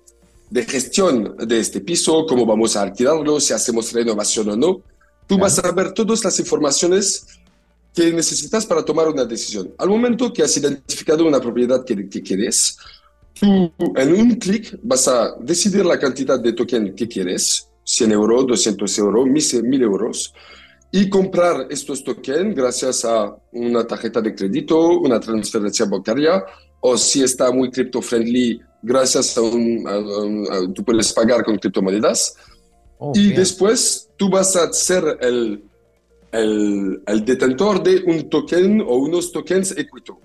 de 0.50 0.64
gestión 0.64 1.36
de 1.36 1.60
este 1.60 1.80
piso, 1.80 2.24
cómo 2.26 2.46
vamos 2.46 2.76
a 2.76 2.82
alquilarlo, 2.82 3.40
si 3.40 3.52
hacemos 3.52 3.92
renovación 3.92 4.48
o 4.50 4.56
no. 4.56 4.80
Tú 5.26 5.38
vas 5.38 5.58
a 5.58 5.72
ver 5.72 5.92
todas 5.92 6.24
las 6.24 6.38
informaciones 6.38 7.26
que 7.94 8.12
necesitas 8.12 8.64
para 8.64 8.82
tomar 8.82 9.08
una 9.08 9.24
decisión. 9.24 9.74
Al 9.76 9.88
momento 9.88 10.32
que 10.32 10.42
has 10.42 10.56
identificado 10.56 11.26
una 11.26 11.40
propiedad 11.40 11.84
que, 11.84 12.08
que 12.08 12.22
quieres, 12.22 12.78
tú 13.40 13.72
en 13.96 14.14
un 14.14 14.34
clic 14.36 14.78
vas 14.82 15.08
a 15.08 15.36
decidir 15.40 15.84
la 15.84 15.98
cantidad 15.98 16.38
de 16.40 16.52
token 16.52 16.94
que 16.94 17.08
quieres, 17.08 17.68
100 17.84 18.12
euros, 18.12 18.46
200 18.46 18.98
euros, 18.98 19.26
1000 19.26 19.82
euros, 19.82 20.34
y 20.90 21.08
comprar 21.08 21.66
estos 21.70 22.02
tokens 22.02 22.54
gracias 22.54 23.04
a 23.04 23.36
una 23.52 23.86
tarjeta 23.86 24.20
de 24.20 24.34
crédito, 24.34 24.98
una 24.98 25.20
transferencia 25.20 25.86
bancaria, 25.86 26.44
o 26.80 26.96
si 26.96 27.22
está 27.22 27.50
muy 27.50 27.70
crypto 27.70 28.00
friendly, 28.00 28.60
gracias 28.82 29.36
a 29.36 29.42
un, 29.42 30.72
tú 30.74 30.84
puedes 30.84 31.12
pagar 31.12 31.44
con 31.44 31.58
criptomonedas. 31.58 32.36
Oh, 32.98 33.12
y 33.14 33.32
después 33.32 34.08
tú 34.16 34.28
vas 34.28 34.56
a 34.56 34.72
ser 34.72 35.18
el, 35.20 35.62
el, 36.32 37.02
el, 37.06 37.24
detentor 37.24 37.82
de 37.82 38.02
un 38.06 38.28
token 38.28 38.80
o 38.80 38.96
unos 38.96 39.30
tokens 39.30 39.70
Equito. 39.72 40.18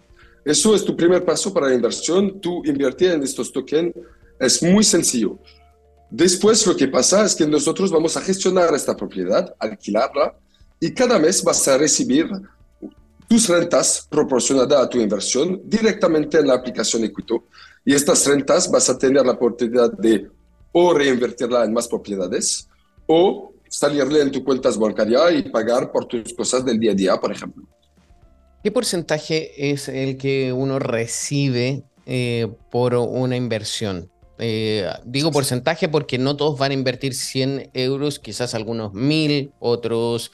Eso 0.46 0.76
es 0.76 0.84
tu 0.84 0.96
primer 0.96 1.24
paso 1.24 1.54
para 1.54 1.68
la 1.70 1.76
inversión. 1.76 2.40
Tú 2.40 2.62
invertir 2.66 3.12
en 3.12 3.24
estos 3.24 3.52
tokens 3.52 3.94
es 4.40 4.62
muy 4.62 4.84
sencillo. 4.84 5.40
Después 6.10 6.66
lo 6.68 6.76
que 6.76 6.88
pasa 6.88 7.26
es 7.26 7.36
que 7.36 7.48
nosotros 7.48 7.90
vamos 7.90 8.16
a 8.18 8.22
gestionar 8.22 8.74
esta 8.76 8.96
propiedad, 8.96 9.56
alquilarla, 9.58 10.38
y 10.80 10.94
cada 10.94 11.18
mes 11.18 11.44
vas 11.44 11.68
a 11.68 11.78
recibir 11.78 12.30
tus 13.28 13.48
rentas 13.48 14.06
proporcionadas 14.10 14.82
a 14.82 14.90
tu 14.90 15.00
inversión 15.00 15.62
directamente 15.64 16.38
en 16.38 16.48
la 16.48 16.56
aplicación 16.56 17.04
Equito. 17.04 17.46
Y 17.86 17.94
estas 17.94 18.28
rentas 18.28 18.70
vas 18.70 18.90
a 18.90 18.98
tener 18.98 19.26
la 19.26 19.32
oportunidad 19.32 19.92
de 19.94 20.30
o 20.72 20.94
reinvertirla 20.94 21.64
en 21.64 21.74
más 21.74 21.88
propiedades 21.88 22.68
o 23.08 23.54
salirle 23.70 24.22
en 24.22 24.32
tu 24.32 24.44
cuentas 24.44 24.78
bancarias 24.78 25.34
y 25.34 25.44
pagar 25.50 25.92
por 25.92 26.06
tus 26.06 26.34
cosas 26.34 26.64
del 26.64 26.80
día 26.80 26.92
a 26.92 26.96
día, 26.96 27.18
por 27.18 27.32
ejemplo. 27.32 27.64
¿Qué 28.64 28.72
porcentaje 28.72 29.72
es 29.72 29.90
el 29.90 30.18
que 30.18 30.54
uno 30.54 30.80
recibe 30.80 31.84
eh, 32.06 32.48
por 32.72 32.96
una 32.96 33.36
inversión? 33.36 34.10
Eh, 34.40 34.90
digo 35.04 35.32
porcentaje 35.32 35.90
porque 35.90 36.18
no 36.18 36.38
todos 36.38 36.58
van 36.58 36.72
a 36.72 36.74
invertir 36.74 37.14
100 37.14 37.72
euros, 37.74 38.20
quizás 38.20 38.56
algunos 38.56 38.94
1000, 38.94 39.52
otros 39.60 40.32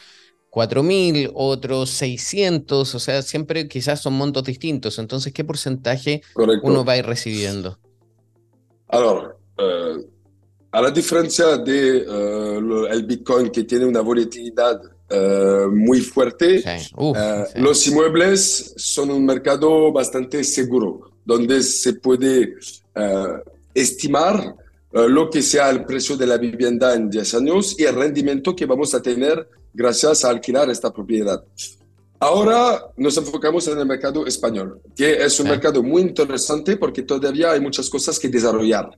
4.000, 0.52 1.32
otros 1.34 1.90
600, 1.90 2.94
o 2.94 3.00
sea, 3.00 3.24
siempre 3.24 3.68
quizás 3.68 4.02
son 4.02 4.14
montos 4.14 4.44
distintos. 4.44 5.00
Entonces, 5.00 5.34
¿qué 5.34 5.44
porcentaje 5.44 6.22
uno 6.62 6.86
va 6.86 6.94
a 6.94 6.98
ir 6.98 7.06
recibiendo? 7.08 7.80
Ahora, 8.90 9.36
eh, 9.58 10.06
a 10.72 10.82
la 10.82 10.92
diferencia 10.92 11.58
de 11.58 12.08
uh, 12.08 12.86
el 12.86 13.06
Bitcoin 13.06 13.50
que 13.50 13.64
tiene 13.64 13.86
una 13.86 14.02
volatilidad 14.02 14.80
eh, 15.10 15.68
muy 15.72 16.02
fuerte, 16.02 16.64
los 17.56 17.88
inmuebles 17.88 18.74
son 18.78 19.12
un 19.12 19.26
mercado 19.26 19.92
bastante 19.92 20.44
seguro, 20.44 21.12
donde 21.26 21.62
se 21.64 21.94
puede 21.94 22.56
estimar 23.74 24.56
lo 24.92 25.30
que 25.30 25.42
sea 25.42 25.70
el 25.70 25.86
precio 25.86 26.18
de 26.18 26.28
la 26.28 26.38
vivienda 26.38 26.94
en 26.96 27.10
10 27.10 27.34
años 27.36 27.76
y 27.80 27.84
el 27.84 27.96
rendimiento 27.96 28.56
que 28.56 28.66
vamos 28.66 28.94
a 28.94 29.02
tener 29.02 29.48
gracias 29.74 30.26
a 30.26 30.30
alquilar 30.30 30.70
esta 30.70 30.92
propiedad. 30.92 31.44
Ahora 32.20 32.92
nos 32.98 33.16
enfocamos 33.16 33.66
en 33.70 33.78
el 33.78 33.86
mercado 33.86 34.26
español, 34.28 34.82
que 34.94 35.24
es 35.24 35.40
un 35.40 35.48
mercado 35.48 35.82
muy 35.82 36.02
interesante 36.02 36.76
porque 36.76 37.04
todavía 37.04 37.52
hay 37.52 37.62
muchas 37.62 37.90
cosas 37.90 38.20
que 38.20 38.28
desarrollar. 38.28 38.90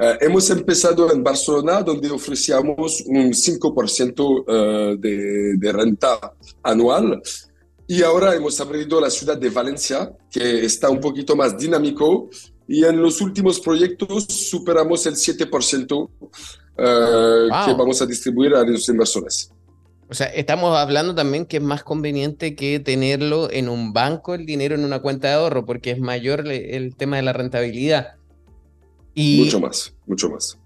Eh, 0.00 0.18
hemos 0.20 0.48
empezado 0.50 1.12
en 1.12 1.24
Barcelona, 1.24 1.82
donde 1.82 2.08
ofrecíamos 2.08 3.02
un 3.06 3.32
5% 3.32 4.44
eh, 4.46 4.96
de, 4.96 5.56
de, 5.56 5.72
renta 5.72 6.34
anual. 6.62 7.20
Y 7.88 8.02
ahora 8.02 8.34
hemos 8.34 8.60
abrido 8.60 9.00
la 9.00 9.10
ciudad 9.10 9.36
de 9.36 9.50
Valencia, 9.50 10.12
que 10.30 10.64
está 10.64 10.88
un 10.88 11.00
poquito 11.00 11.34
más 11.34 11.58
dinámico. 11.58 12.30
Y 12.68 12.84
en 12.84 13.02
los 13.02 13.20
últimos 13.20 13.58
proyectos 13.58 14.24
superamos 14.24 15.04
el 15.06 15.14
7% 15.14 16.08
eh, 16.76 17.48
que 17.66 17.72
vamos 17.74 18.00
a 18.00 18.06
distribuir 18.06 18.54
a 18.54 18.62
los 18.62 18.88
inversores. 18.88 19.50
O 20.10 20.14
sea, 20.14 20.26
estamos 20.28 20.76
hablando 20.76 21.14
también 21.14 21.44
que 21.44 21.56
es 21.56 21.62
más 21.62 21.82
conveniente 21.82 22.54
que 22.54 22.78
tenerlo 22.78 23.50
en 23.50 23.68
un 23.68 23.92
banco, 23.92 24.34
el 24.34 24.46
dinero 24.46 24.74
en 24.74 24.84
una 24.84 25.00
cuenta 25.00 25.28
de 25.28 25.34
ahorro, 25.34 25.66
porque 25.66 25.90
es 25.90 25.98
mayor 25.98 26.46
el 26.46 26.94
tema 26.94 27.16
de 27.16 27.22
la 27.22 27.32
rentabilidad 27.32 28.17
mucho 29.18 29.60
más, 29.60 29.94
mucho 30.06 30.30
más. 30.30 30.58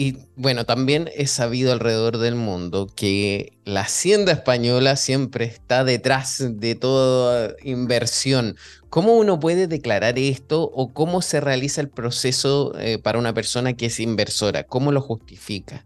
Y 0.00 0.16
bueno, 0.36 0.64
también 0.64 1.10
es 1.16 1.32
sabido 1.32 1.72
alrededor 1.72 2.18
del 2.18 2.36
mundo 2.36 2.86
que 2.94 3.58
la 3.64 3.80
hacienda 3.80 4.30
española 4.30 4.94
siempre 4.94 5.44
está 5.44 5.82
detrás 5.82 6.38
de 6.48 6.76
toda 6.76 7.56
inversión. 7.64 8.54
¿Cómo 8.90 9.16
uno 9.16 9.40
puede 9.40 9.66
declarar 9.66 10.16
esto 10.16 10.62
o 10.62 10.92
cómo 10.92 11.20
se 11.20 11.40
realiza 11.40 11.80
el 11.80 11.88
proceso 11.88 12.78
eh, 12.78 12.98
para 12.98 13.18
una 13.18 13.34
persona 13.34 13.72
que 13.72 13.86
es 13.86 13.98
inversora? 13.98 14.62
¿Cómo 14.62 14.92
lo 14.92 15.00
justifica? 15.00 15.84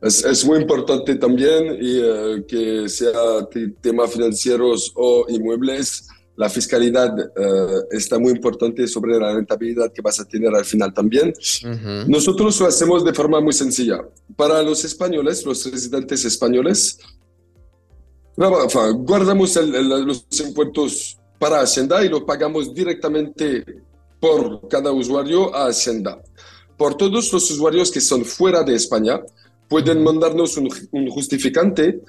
Es, 0.00 0.44
muy 0.44 0.60
importante 0.60 1.16
también 1.16 1.78
y, 1.80 1.98
eh, 1.98 2.44
que 2.46 2.88
sea 2.88 3.48
temas 3.80 4.12
financieros 4.12 4.92
o 4.94 5.26
inmuebles 5.28 6.06
la 6.36 6.48
fiscalidad 6.48 7.14
eh, 7.18 7.82
está 7.90 8.18
muy 8.18 8.32
importante 8.32 8.88
sobre 8.88 9.18
la 9.18 9.34
rentabilidad 9.34 9.92
que 9.92 10.00
vas 10.00 10.18
a 10.20 10.24
tener 10.24 10.54
al 10.54 10.64
final 10.64 10.92
también. 10.92 11.32
Nosotros 12.06 12.58
lo 12.60 12.66
hacemos 12.66 13.04
de 13.04 13.12
forma 13.12 13.40
muy 13.40 13.52
sencilla. 13.52 14.00
Para 14.34 14.62
los 14.62 14.84
españoles, 14.84 15.44
los 15.44 15.70
residentes 15.70 16.24
españoles, 16.24 16.98
guardamos 18.36 19.56
los 19.56 20.26
impuestos 20.40 21.18
para 21.38 21.60
Hacienda 21.60 22.04
y 22.04 22.08
lo 22.08 22.24
pagamos 22.24 22.72
directamente 22.72 23.64
por 24.18 24.68
cada 24.68 24.90
usuario 24.92 25.54
a 25.54 25.66
Hacienda. 25.66 26.22
Por 26.78 26.96
todos 26.96 27.30
los 27.32 27.50
usuarios 27.50 27.90
que 27.90 28.00
son 28.00 28.24
fuera 28.24 28.62
de 28.62 28.74
España, 28.74 29.20
pueden 29.68 30.02
mandarnos 30.02 30.56
un, 30.56 30.68
un 30.92 31.08
justificante 31.10 32.00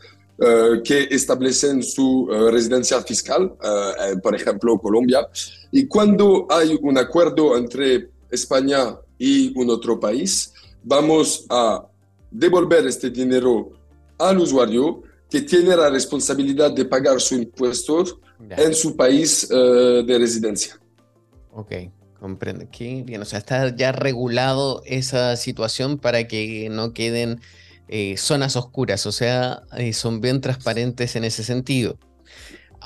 que 0.84 1.08
establecen 1.12 1.84
su 1.84 2.28
eh, 2.32 2.52
residencia 2.52 3.02
fiscal, 3.02 3.54
eh, 3.64 4.18
por 4.22 4.36
ejemplo 4.36 4.78
Colombia, 4.80 5.28
y 5.72 5.86
cuando 5.88 6.48
hay 6.50 6.78
un 6.82 6.98
acuerdo 6.98 7.56
entre 7.56 8.10
España 8.32 8.98
y 9.18 9.58
un 9.58 9.70
otro 9.70 10.00
país, 10.00 10.52
vamos 10.84 11.46
a 11.50 11.86
devolver 12.32 12.86
este 12.88 13.10
dinero 13.10 13.72
al 14.18 14.40
usuario 14.40 15.04
que 15.30 15.42
tiene 15.42 15.76
la 15.76 15.90
responsabilidad 15.90 16.72
de 16.72 16.86
pagar 16.86 17.22
su 17.22 17.36
impuesto 17.36 18.04
en 18.40 18.74
su 18.74 18.96
país 18.96 19.48
de 19.50 20.18
residencia. 20.20 20.80
Ok, 21.54 21.72
comprendo. 22.20 22.66
Qué 22.72 23.04
bien, 23.06 23.22
o 23.22 23.26
sea, 23.26 23.40
está 23.40 23.76
ya 23.76 23.92
regulado 23.92 24.82
esa 24.86 25.36
situación 25.36 25.98
para 25.98 26.28
que 26.28 26.70
no 26.70 26.94
queden 26.94 27.40
eh, 27.88 28.16
zonas 28.18 28.56
oscuras, 28.56 29.06
o 29.06 29.12
sea, 29.12 29.64
eh, 29.78 29.94
son 29.94 30.22
bien 30.22 30.42
transparentes 30.42 31.16
en 31.16 31.24
ese 31.24 31.44
sentido. 31.44 31.98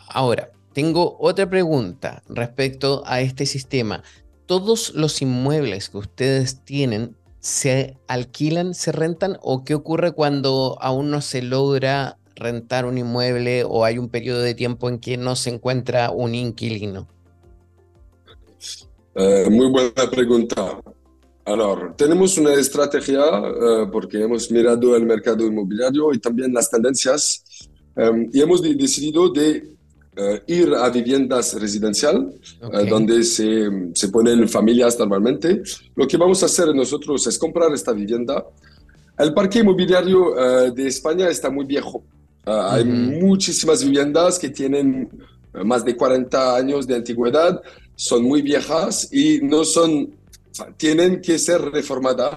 Ahora, 0.09 0.51
tengo 0.73 1.17
otra 1.19 1.49
pregunta 1.49 2.23
respecto 2.29 3.03
a 3.05 3.21
este 3.21 3.45
sistema. 3.45 4.03
¿Todos 4.45 4.93
los 4.95 5.21
inmuebles 5.21 5.89
que 5.89 5.97
ustedes 5.97 6.63
tienen 6.63 7.15
se 7.39 7.97
alquilan, 8.07 8.73
se 8.73 8.91
rentan 8.91 9.37
o 9.41 9.63
qué 9.63 9.75
ocurre 9.75 10.11
cuando 10.11 10.77
aún 10.81 11.11
no 11.11 11.21
se 11.21 11.41
logra 11.41 12.17
rentar 12.35 12.85
un 12.85 12.97
inmueble 12.97 13.63
o 13.63 13.85
hay 13.85 13.97
un 13.97 14.09
periodo 14.09 14.41
de 14.41 14.53
tiempo 14.53 14.89
en 14.89 14.99
que 14.99 15.17
no 15.17 15.35
se 15.35 15.49
encuentra 15.49 16.11
un 16.11 16.35
inquilino? 16.35 17.07
Eh, 19.15 19.47
muy 19.49 19.67
buena 19.69 20.09
pregunta. 20.11 20.79
Alors, 21.47 21.95
tenemos 21.95 22.37
una 22.37 22.53
estrategia 22.55 23.21
uh, 23.23 23.89
porque 23.89 24.21
hemos 24.21 24.51
mirado 24.51 24.97
el 24.97 25.05
mercado 25.05 25.47
inmobiliario 25.47 26.13
y 26.13 26.19
también 26.19 26.53
las 26.53 26.69
tendencias 26.69 27.41
um, 27.95 28.27
y 28.33 28.41
hemos 28.41 28.61
de, 28.61 28.75
decidido 28.75 29.29
de 29.29 29.63
uh, 30.17 30.39
ir 30.45 30.73
a 30.75 30.89
viviendas 30.89 31.57
residencial 31.57 32.33
okay. 32.61 32.85
uh, 32.85 32.89
donde 32.89 33.23
se, 33.23 33.69
se, 33.93 34.09
ponen 34.09 34.49
familias 34.49 34.99
normalmente. 34.99 35.61
Lo 35.95 36.05
que 36.05 36.17
vamos 36.17 36.43
a 36.43 36.47
hacer 36.47 36.75
nosotros 36.75 37.25
es 37.27 37.39
comprar 37.39 37.71
esta 37.71 37.93
vivienda. 37.93 38.45
El 39.17 39.33
parque 39.33 39.59
inmobiliario 39.59 40.35
de 40.75 40.85
España 40.85 41.29
está 41.29 41.49
muy 41.49 41.65
viejo. 41.65 42.03
Uh 42.45 42.51
-huh. 42.51 42.71
Hay 42.71 42.83
muchísimas 42.83 43.81
viviendas 43.85 44.37
que 44.37 44.49
tienen 44.49 45.09
más 45.63 45.85
de 45.85 45.95
40 45.95 46.57
años 46.57 46.85
de 46.85 46.95
antigüedad, 46.95 47.61
son 47.95 48.23
muy 48.23 48.41
viejas 48.41 49.09
y 49.11 49.39
no 49.41 49.63
son 49.63 50.11
tienen 50.77 51.21
que 51.21 51.37
ser 51.39 51.61
reformadas 51.61 52.35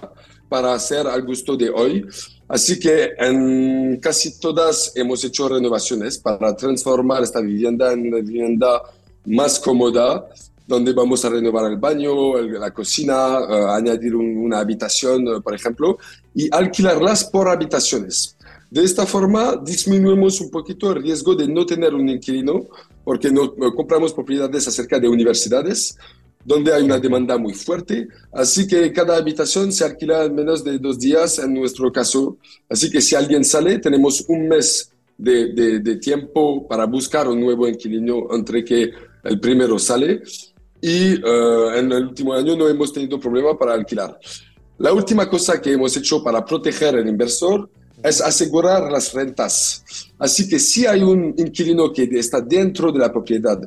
para 0.49 0.75
hacer 0.75 1.07
al 1.07 1.23
gusto 1.23 1.57
de 1.57 1.70
hoy. 1.70 2.07
Así 2.49 2.79
que 2.79 3.12
en 3.18 3.99
casi 4.01 4.38
todas 4.40 4.92
hemos 4.96 5.23
hecho 5.25 5.49
renovaciones 5.49 6.18
para 6.18 6.55
transformar 6.57 7.23
esta 7.23 7.40
vivienda 7.40 7.92
en 7.92 8.09
una 8.09 8.16
vivienda 8.16 8.83
más 9.27 9.61
cómoda, 9.61 10.27
donde 10.66 10.92
vamos 10.92 11.25
a 11.25 11.31
renovar 11.31 11.70
el 11.70 11.79
baño, 11.79 12.40
la 12.42 12.73
cocina, 12.73 13.40
uh, 13.40 13.66
añadir 13.70 14.14
un, 14.14 14.37
una 14.37 14.61
habitación, 14.61 15.27
uh, 15.29 15.42
por 15.42 15.55
ejemplo, 15.55 15.99
y 16.35 16.49
alquilarlas 16.53 17.25
por 17.25 17.49
habitaciones. 17.49 18.37
De 18.70 18.85
esta 18.85 19.05
forma 19.05 19.57
disminuimos 19.57 20.40
un 20.40 20.49
poquito 20.49 20.92
el 20.92 21.03
riesgo 21.03 21.35
de 21.35 21.49
no 21.49 21.66
tener 21.66 21.92
un 21.92 22.09
inquilino, 22.09 22.68
porque 23.03 23.31
no, 23.33 23.53
compramos 23.75 24.12
propiedades 24.12 24.68
acerca 24.68 25.01
de 25.01 25.09
universidades, 25.09 25.96
donde 26.44 26.72
hay 26.72 26.83
una 26.83 26.98
demanda 26.98 27.37
muy 27.37 27.55
fuerte, 27.55 28.09
así 28.33 28.66
que 28.66 28.92
cada 28.92 29.16
habitación 29.16 29.72
se 29.72 29.85
alquila 29.85 30.24
en 30.24 30.35
menos 30.35 30.64
de 30.64 30.79
dos 30.79 30.98
días 30.98 31.38
en 31.38 31.55
nuestro 31.55 31.92
caso, 31.92 32.38
así 32.68 32.90
que 32.90 33.00
si 33.00 33.14
alguien 33.14 33.44
sale, 33.44 33.79
tenemos 33.79 34.24
un 34.29 34.48
mes 34.48 34.90
de, 35.18 35.53
de, 35.53 35.81
de 35.81 35.96
tiempo 35.96 36.66
para 36.66 36.87
buscar 36.87 37.29
un 37.29 37.40
nuevo 37.40 37.68
inquilino 37.68 38.29
entre 38.33 38.64
que 38.64 38.90
el 39.24 39.38
primero 39.38 39.79
sale 39.79 40.22
y 40.81 41.22
uh, 41.22 41.70
en 41.76 41.92
el 41.92 42.07
último 42.07 42.33
año 42.33 42.57
no 42.57 42.68
hemos 42.68 42.92
tenido 42.92 43.20
problema 43.20 43.57
para 43.59 43.74
alquilar. 43.74 44.18
La 44.79 44.92
última 44.92 45.29
cosa 45.29 45.61
que 45.61 45.72
hemos 45.72 45.94
hecho 45.96 46.24
para 46.24 46.42
proteger 46.44 46.94
al 46.96 47.07
inversor 47.07 47.68
es 48.03 48.22
asegurar 48.22 48.90
las 48.90 49.12
rentas. 49.12 49.85
Así 50.18 50.48
que 50.48 50.59
si 50.59 50.87
hay 50.87 51.03
un 51.03 51.35
inquilino 51.37 51.92
que 51.92 52.05
está 52.05 52.40
dentro 52.40 52.90
de 52.90 52.98
la 52.98 53.12
propiedad 53.12 53.61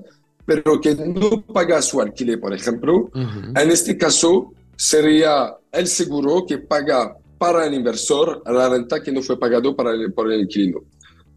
pero 0.45 0.79
que 0.81 0.95
no 0.95 1.41
paga 1.41 1.81
su 1.81 2.01
alquiler, 2.01 2.39
por 2.39 2.53
ejemplo, 2.53 3.09
en 3.13 3.71
este 3.71 3.97
caso 3.97 4.53
sería 4.75 5.55
el 5.71 5.87
seguro 5.87 6.45
que 6.45 6.57
paga 6.57 7.15
para 7.37 7.65
el 7.65 7.73
inversor 7.73 8.41
la 8.45 8.69
renta 8.69 9.01
que 9.01 9.11
no 9.11 9.21
fue 9.21 9.39
pagado 9.39 9.75
para 9.75 9.91
el, 9.91 10.13
por 10.13 10.31
el 10.31 10.41
inquilino. 10.41 10.81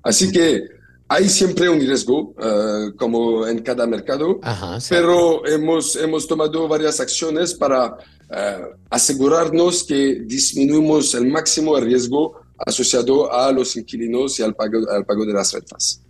Así 0.03 0.31
que 0.31 0.63
hay 1.09 1.29
siempre 1.29 1.69
un 1.69 1.79
riesgo, 1.81 2.35
uh, 2.37 2.97
como 2.97 3.47
en 3.47 3.61
cada 3.61 3.87
mercado, 3.87 4.41
Ajá, 4.43 4.79
pero 4.89 5.47
hemos, 5.47 5.95
hemos 5.97 6.27
tomado 6.27 6.67
varias 6.67 6.99
acciones 7.01 7.55
para 7.55 7.93
uh, 7.93 8.77
asegurarnos 8.91 9.85
que 9.85 10.21
disminuimos 10.25 11.15
el 11.15 11.27
máximo 11.27 11.77
el 11.79 11.85
riesgo 11.85 12.41
asociado 12.59 13.33
a 13.33 13.53
los 13.53 13.77
inquilinos 13.77 14.39
y 14.41 14.43
al 14.43 14.55
pago, 14.55 14.79
al 14.91 15.05
pago 15.05 15.25
de 15.25 15.33
las 15.33 15.53
rentas. 15.53 16.03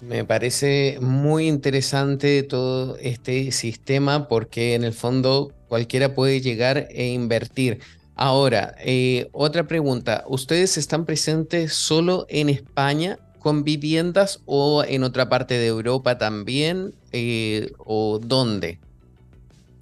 Me 0.00 0.24
parece 0.24 0.98
muy 1.00 1.48
interesante 1.48 2.42
todo 2.42 2.96
este 2.98 3.50
sistema 3.50 4.28
porque 4.28 4.74
en 4.74 4.84
el 4.84 4.92
fondo 4.92 5.52
cualquiera 5.68 6.14
puede 6.14 6.40
llegar 6.40 6.88
e 6.90 7.08
invertir. 7.08 7.80
Ahora, 8.14 8.74
eh, 8.78 9.28
otra 9.32 9.66
pregunta, 9.66 10.24
¿ustedes 10.26 10.76
están 10.76 11.06
presentes 11.06 11.72
solo 11.72 12.26
en 12.28 12.48
España 12.48 13.18
con 13.38 13.64
viviendas 13.64 14.40
o 14.46 14.84
en 14.84 15.02
otra 15.02 15.28
parte 15.28 15.54
de 15.54 15.66
Europa 15.66 16.18
también? 16.18 16.94
Eh, 17.12 17.72
¿O 17.78 18.18
dónde? 18.18 18.78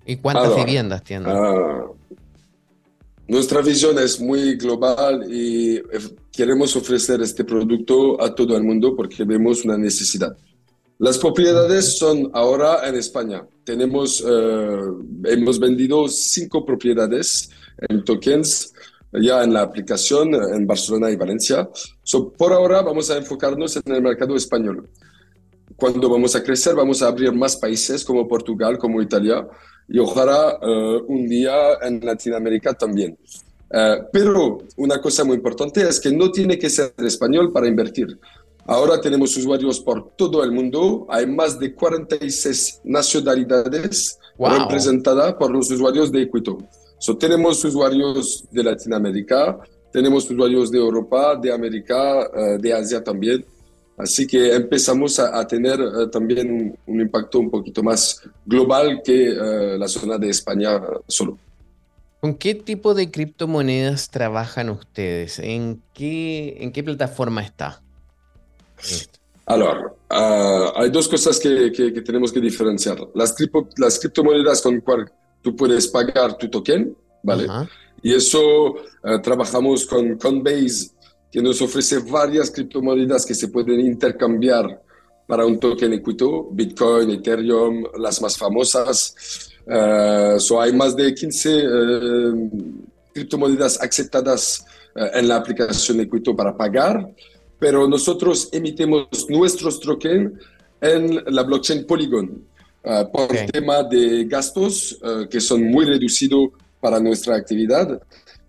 ¿Y 0.06 0.16
cuántas 0.16 0.54
viviendas 0.56 1.02
tienen? 1.02 1.28
Uh, 1.28 1.96
nuestra 3.26 3.62
visión 3.62 3.98
es 3.98 4.20
muy 4.20 4.56
global 4.56 5.26
y 5.30 5.80
queremos 6.30 6.76
ofrecer 6.76 7.22
este 7.22 7.44
producto 7.44 8.20
a 8.22 8.34
todo 8.34 8.56
el 8.56 8.64
mundo 8.64 8.94
porque 8.94 9.24
vemos 9.24 9.64
una 9.64 9.78
necesidad. 9.78 10.36
Las 10.98 11.18
propiedades 11.18 11.98
son 11.98 12.30
ahora 12.34 12.88
en 12.88 12.94
España. 12.94 13.46
Tenemos, 13.64 14.20
uh, 14.20 15.04
hemos 15.24 15.58
vendido 15.58 16.06
cinco 16.08 16.64
propiedades 16.64 17.50
en 17.88 18.04
tokens 18.04 18.72
ya 19.12 19.44
en 19.44 19.52
la 19.52 19.62
aplicación 19.62 20.34
en 20.34 20.66
Barcelona 20.66 21.10
y 21.10 21.16
Valencia. 21.16 21.68
So, 22.02 22.32
por 22.32 22.52
ahora 22.52 22.82
vamos 22.82 23.10
a 23.10 23.16
enfocarnos 23.16 23.76
en 23.76 23.92
el 23.92 24.02
mercado 24.02 24.34
español. 24.34 24.88
Cuando 25.76 26.08
vamos 26.08 26.34
a 26.36 26.42
crecer, 26.42 26.74
vamos 26.74 27.02
a 27.02 27.08
abrir 27.08 27.32
más 27.32 27.56
países 27.56 28.04
como 28.04 28.28
Portugal, 28.28 28.78
como 28.78 29.02
Italia, 29.02 29.46
y 29.88 29.98
ojalá 29.98 30.58
un 31.08 31.26
día 31.28 31.54
en 31.82 32.04
Latinoamérica 32.04 32.74
también. 32.74 33.16
pero 34.12 34.58
una 34.76 35.00
cosa 35.00 35.24
muy 35.24 35.36
importante 35.36 35.82
es 35.82 36.00
que 36.00 36.12
no 36.12 36.30
tiene 36.30 36.58
que 36.58 36.70
ser 36.70 36.94
español 36.98 37.52
para 37.52 37.68
invertir. 37.68 38.18
Ahora 38.66 38.98
tenemos 39.00 39.36
usuarios 39.36 39.80
por 39.80 40.16
todo 40.16 40.42
el 40.42 40.52
mundo. 40.52 41.06
Hay 41.10 41.26
más 41.26 41.58
de 41.58 41.74
46 41.74 42.80
nacionalidades 42.84 44.18
representadas 44.38 45.34
por 45.34 45.50
los 45.50 45.70
usuarios 45.70 46.10
de 46.10 46.22
Equito. 46.22 46.58
So, 46.98 47.16
tenemos 47.18 47.62
usuarios 47.62 48.44
de 48.50 48.64
Latinoamérica, 48.64 49.58
tenemos 49.92 50.30
usuarios 50.30 50.70
de 50.70 50.78
Europa, 50.78 51.36
de 51.36 51.52
América, 51.52 52.22
eh, 52.34 52.58
de 52.58 52.72
Asia 52.72 53.04
también. 53.04 53.44
Así 53.96 54.26
que 54.26 54.54
empezamos 54.54 55.20
a, 55.20 55.46
tener 55.46 55.78
eh, 55.80 56.08
también 56.10 56.76
un, 56.86 57.00
impacto 57.00 57.38
un 57.38 57.50
poquito 57.50 57.82
más 57.82 58.22
global 58.44 59.00
que 59.04 59.28
eh, 59.28 59.78
la 59.78 59.86
zona 59.86 60.18
de 60.18 60.30
España 60.30 60.80
solo. 61.06 61.38
¿Con 62.20 62.34
qué 62.34 62.54
tipo 62.54 62.94
de 62.94 63.10
criptomonedas 63.10 64.10
trabajan 64.10 64.70
ustedes? 64.70 65.38
¿En 65.38 65.82
qué, 65.92 66.56
en 66.60 66.72
qué 66.72 66.82
plataforma 66.82 67.42
está? 67.42 67.82
Alors, 69.46 69.92
uh, 70.10 70.72
hay 70.74 70.90
dos 70.90 71.06
cosas 71.06 71.38
que, 71.38 71.70
que, 71.70 72.00
tenemos 72.00 72.32
que 72.32 72.40
diferenciar. 72.40 72.96
Las, 73.14 73.34
las 73.76 73.98
criptomonedas 73.98 74.62
con 74.62 74.80
cual 74.80 75.12
tú 75.42 75.54
puedes 75.54 75.86
pagar 75.88 76.38
tu 76.38 76.48
token, 76.48 76.96
¿vale? 77.22 77.46
Y 78.02 78.14
eso 78.14 78.72
uh, 78.72 79.18
trabajamos 79.22 79.86
con 79.86 80.16
Coinbase, 80.16 80.90
que 81.34 81.42
nos 81.42 81.60
ofrece 81.60 81.98
varias 81.98 82.48
criptomonedas 82.48 83.26
que 83.26 83.34
se 83.34 83.48
pueden 83.48 83.80
intercambiar 83.80 84.80
para 85.26 85.44
un 85.44 85.58
token 85.58 85.92
equito, 85.92 86.48
Bitcoin, 86.52 87.10
Ethereum, 87.10 87.86
las 87.98 88.22
más 88.22 88.38
famosas. 88.38 89.50
Uh, 89.66 90.38
so 90.38 90.60
hay 90.60 90.72
más 90.72 90.94
de 90.94 91.12
15 91.12 91.64
criptomonedas 93.12 93.82
aceptadas 93.82 94.64
en 94.94 95.26
la 95.26 95.36
aplicación 95.36 95.98
Equito 96.00 96.36
para 96.36 96.56
pagar 96.56 97.12
pero 97.58 97.88
nosotros 97.88 98.50
emitimos 98.52 99.08
nuestros 99.30 99.80
tokens 99.80 100.32
en 100.82 101.22
la 101.34 101.42
blockchain 101.44 101.86
Polygon 101.86 102.44
uh, 102.84 103.10
por 103.10 103.28
tema 103.50 103.82
de 103.82 104.26
gastos 104.26 104.98
uh, 105.02 105.26
que 105.28 105.40
son 105.40 105.64
muy 105.64 105.86
reducidos 105.86 106.50
para 106.78 107.00
nuestra 107.00 107.36
actividad 107.36 108.02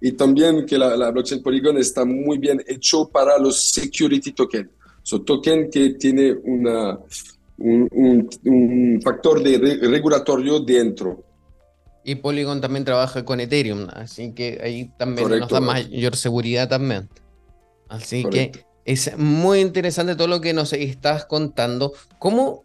y 0.06 0.12
también 0.12 0.68
que 0.68 0.78
la, 0.78 1.10
blockchain 1.10 1.42
Polygon 1.42 1.80
está 1.80 2.06
muy 2.06 2.38
bien 2.38 2.64
hecho 2.68 3.10
para 3.10 3.40
los 3.40 3.72
security 3.72 4.34
tokens, 4.34 4.70
son 5.02 5.26
token 5.26 5.68
que 5.72 5.96
tiene 5.96 6.32
una, 6.44 7.00
un, 7.58 8.30
un, 8.44 9.02
factor 9.04 9.42
de 9.42 9.58
regulatorio 9.82 10.60
dentro. 10.60 11.24
Y 12.04 12.14
Polygon 12.14 12.62
también 12.62 12.86
trabaja 12.86 13.26
con 13.26 13.40
Ethereum, 13.40 13.88
así 13.94 14.32
que 14.34 14.60
ahí 14.64 14.92
también 15.00 15.40
nos 15.40 15.50
da 15.50 15.60
mayor 15.60 16.16
seguridad 16.16 16.70
también. 16.70 17.10
Así 17.90 18.26
que 18.26 18.52
es 18.86 19.18
muy 19.18 19.60
interesante 19.60 20.16
todo 20.16 20.28
lo 20.28 20.40
que 20.40 20.54
nos 20.54 20.72
estás 20.74 21.26
contando. 21.26 21.94
¿Cómo, 22.20 22.65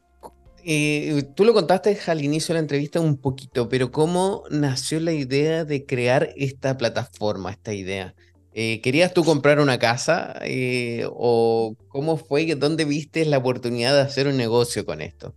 eh, 0.65 1.25
tú 1.35 1.45
lo 1.45 1.53
contaste 1.53 1.99
al 2.07 2.23
inicio 2.23 2.53
de 2.53 2.55
la 2.55 2.63
entrevista 2.63 3.01
un 3.01 3.17
poquito, 3.17 3.69
pero 3.69 3.91
cómo 3.91 4.45
nació 4.51 5.01
la 5.01 5.13
idea 5.13 5.65
de 5.65 5.87
crear 5.87 6.31
esta 6.37 6.77
plataforma, 6.77 7.51
esta 7.51 7.75
idea? 7.75 8.15
Eh, 8.53 8.81
¿Querías 8.81 9.15
tú 9.15 9.25
comprar 9.25 9.61
una 9.61 9.79
casa 9.79 10.35
eh, 10.43 11.07
o 11.09 11.77
cómo 11.89 12.17
fue, 12.17 12.55
dónde 12.57 12.85
viste 12.85 13.25
la 13.25 13.39
oportunidad 13.39 13.95
de 13.95 14.01
hacer 14.01 14.27
un 14.27 14.37
negocio 14.37 14.85
con 14.85 15.01
esto? 15.01 15.35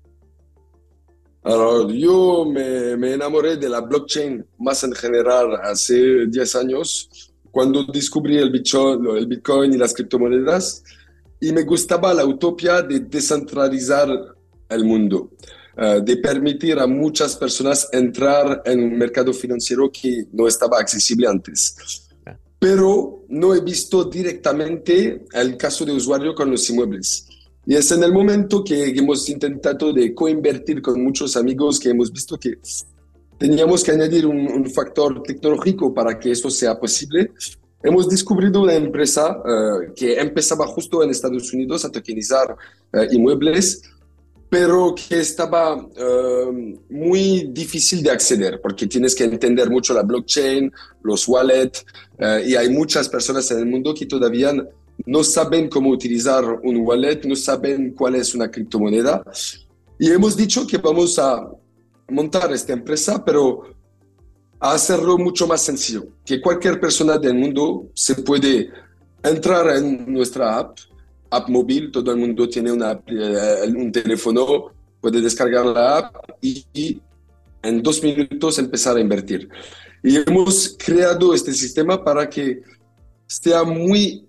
yo 1.89 2.45
me, 2.45 2.95
me, 2.95 3.13
enamoré 3.13 3.57
de 3.57 3.67
la 3.67 3.81
blockchain 3.81 4.45
más 4.59 4.81
en 4.85 4.93
general 4.93 5.59
hace 5.61 6.25
10 6.27 6.55
años 6.55 7.33
cuando 7.51 7.83
descubrí 7.83 8.37
el 8.37 8.49
Bitcoin, 8.49 9.05
el 9.17 9.27
Bitcoin 9.27 9.73
y 9.73 9.77
las 9.77 9.93
criptomonedas 9.93 10.83
y 11.41 11.51
me 11.51 11.63
gustaba 11.63 12.13
la 12.13 12.25
utopía 12.25 12.81
de 12.81 13.01
descentralizar 13.01 14.07
el 14.73 14.85
mundo, 14.85 15.31
eh, 15.77 16.01
de 16.03 16.17
permitir 16.17 16.79
a 16.79 16.87
muchas 16.87 17.35
personas 17.35 17.89
entrar 17.91 18.61
en 18.65 18.83
un 18.83 18.97
mercado 18.97 19.33
financiero 19.33 19.91
que 19.91 20.25
no 20.31 20.47
estaba 20.47 20.79
accesible 20.79 21.27
antes. 21.27 21.75
Pero 22.59 23.25
no 23.29 23.53
he 23.53 23.61
visto 23.61 24.05
directamente 24.05 25.25
el 25.33 25.57
caso 25.57 25.83
de 25.83 25.91
usuario 25.91 26.33
con 26.33 26.49
los 26.49 26.69
inmuebles. 26.69 27.27
Y 27.65 27.75
es 27.75 27.91
en 27.91 28.03
el 28.03 28.11
momento 28.11 28.63
que 28.63 28.89
hemos 28.89 29.29
intentado 29.29 29.93
de 29.93 30.13
coinvertir 30.13 30.81
con 30.81 31.01
muchos 31.01 31.37
amigos 31.37 31.79
que 31.79 31.89
hemos 31.89 32.11
visto 32.11 32.37
que 32.37 32.57
teníamos 33.37 33.83
que 33.83 33.91
añadir 33.91 34.25
un, 34.25 34.65
factor 34.69 35.21
tecnológico 35.23 35.93
para 35.93 36.19
que 36.19 36.31
eso 36.31 36.49
sea 36.49 36.79
posible. 36.79 37.31
Hemos 37.81 38.07
descubierto 38.07 38.61
una 38.61 38.73
empresa 38.73 39.37
eh, 39.45 39.91
que 39.95 40.19
empezaba 40.19 40.65
justo 40.67 41.03
en 41.03 41.09
Estados 41.09 41.51
Unidos 41.53 41.83
a 41.83 41.91
tokenizar 41.91 42.55
eh, 42.93 43.07
inmuebles, 43.11 43.81
pero 44.53 44.93
que 44.93 45.19
estaba 45.19 45.83
eh, 45.95 46.77
muy 46.87 47.49
difícil 47.51 48.03
de 48.03 48.11
acceder 48.11 48.61
porque 48.61 48.85
tienes 48.85 49.15
que 49.15 49.23
entender 49.23 49.67
mucho 49.67 49.95
la 49.95 50.03
blockchain, 50.03 50.71
los 51.01 51.27
wallets, 51.27 51.83
y 52.45 52.55
hay 52.55 52.69
muchas 52.69 53.09
personas 53.09 53.49
en 53.49 53.57
el 53.57 53.65
mundo 53.65 53.95
que 53.95 54.05
todavía 54.05 54.53
no 55.07 55.23
saben 55.23 55.69
cómo 55.69 55.89
utilizar 55.89 56.45
un 56.45 56.77
wallet, 56.85 57.21
no 57.25 57.35
saben 57.35 57.93
cuál 57.93 58.13
es 58.13 58.35
una 58.35 58.51
criptomoneda. 58.51 59.23
Y 59.97 60.11
hemos 60.11 60.37
dicho 60.37 60.67
que 60.67 60.77
vamos 60.77 61.17
a 61.17 61.49
montar 62.09 62.53
esta 62.53 62.73
empresa, 62.73 63.25
pero 63.25 63.63
a 64.59 64.73
hacerlo 64.73 65.17
mucho 65.17 65.47
más 65.47 65.63
sencillo, 65.63 66.05
que 66.23 66.39
cualquier 66.39 66.79
persona 66.79 67.17
del 67.17 67.33
mundo 67.33 67.87
se 67.95 68.13
puede 68.13 68.69
entrar 69.23 69.75
en 69.77 70.13
nuestra 70.13 70.59
app, 70.59 70.77
app 71.35 71.49
móvil, 71.49 71.91
todo 71.91 72.11
el 72.11 72.17
mundo 72.17 72.47
tiene 72.47 72.71
una, 72.71 72.99
eh, 73.07 73.71
un 73.75 73.91
teléfono, 73.91 74.71
puede 75.01 75.21
descargar 75.21 75.65
la 75.65 75.97
app 75.97 76.15
y, 76.41 76.65
y 76.73 77.01
en 77.61 77.81
dos 77.81 78.03
minutos 78.03 78.59
empezar 78.59 78.97
a 78.97 78.99
invertir. 78.99 79.49
Y 80.03 80.17
hemos 80.17 80.75
creado 80.77 81.33
este 81.33 81.53
sistema 81.53 82.03
para 82.03 82.29
que 82.29 82.61
sea 83.25 83.63
muy 83.63 84.27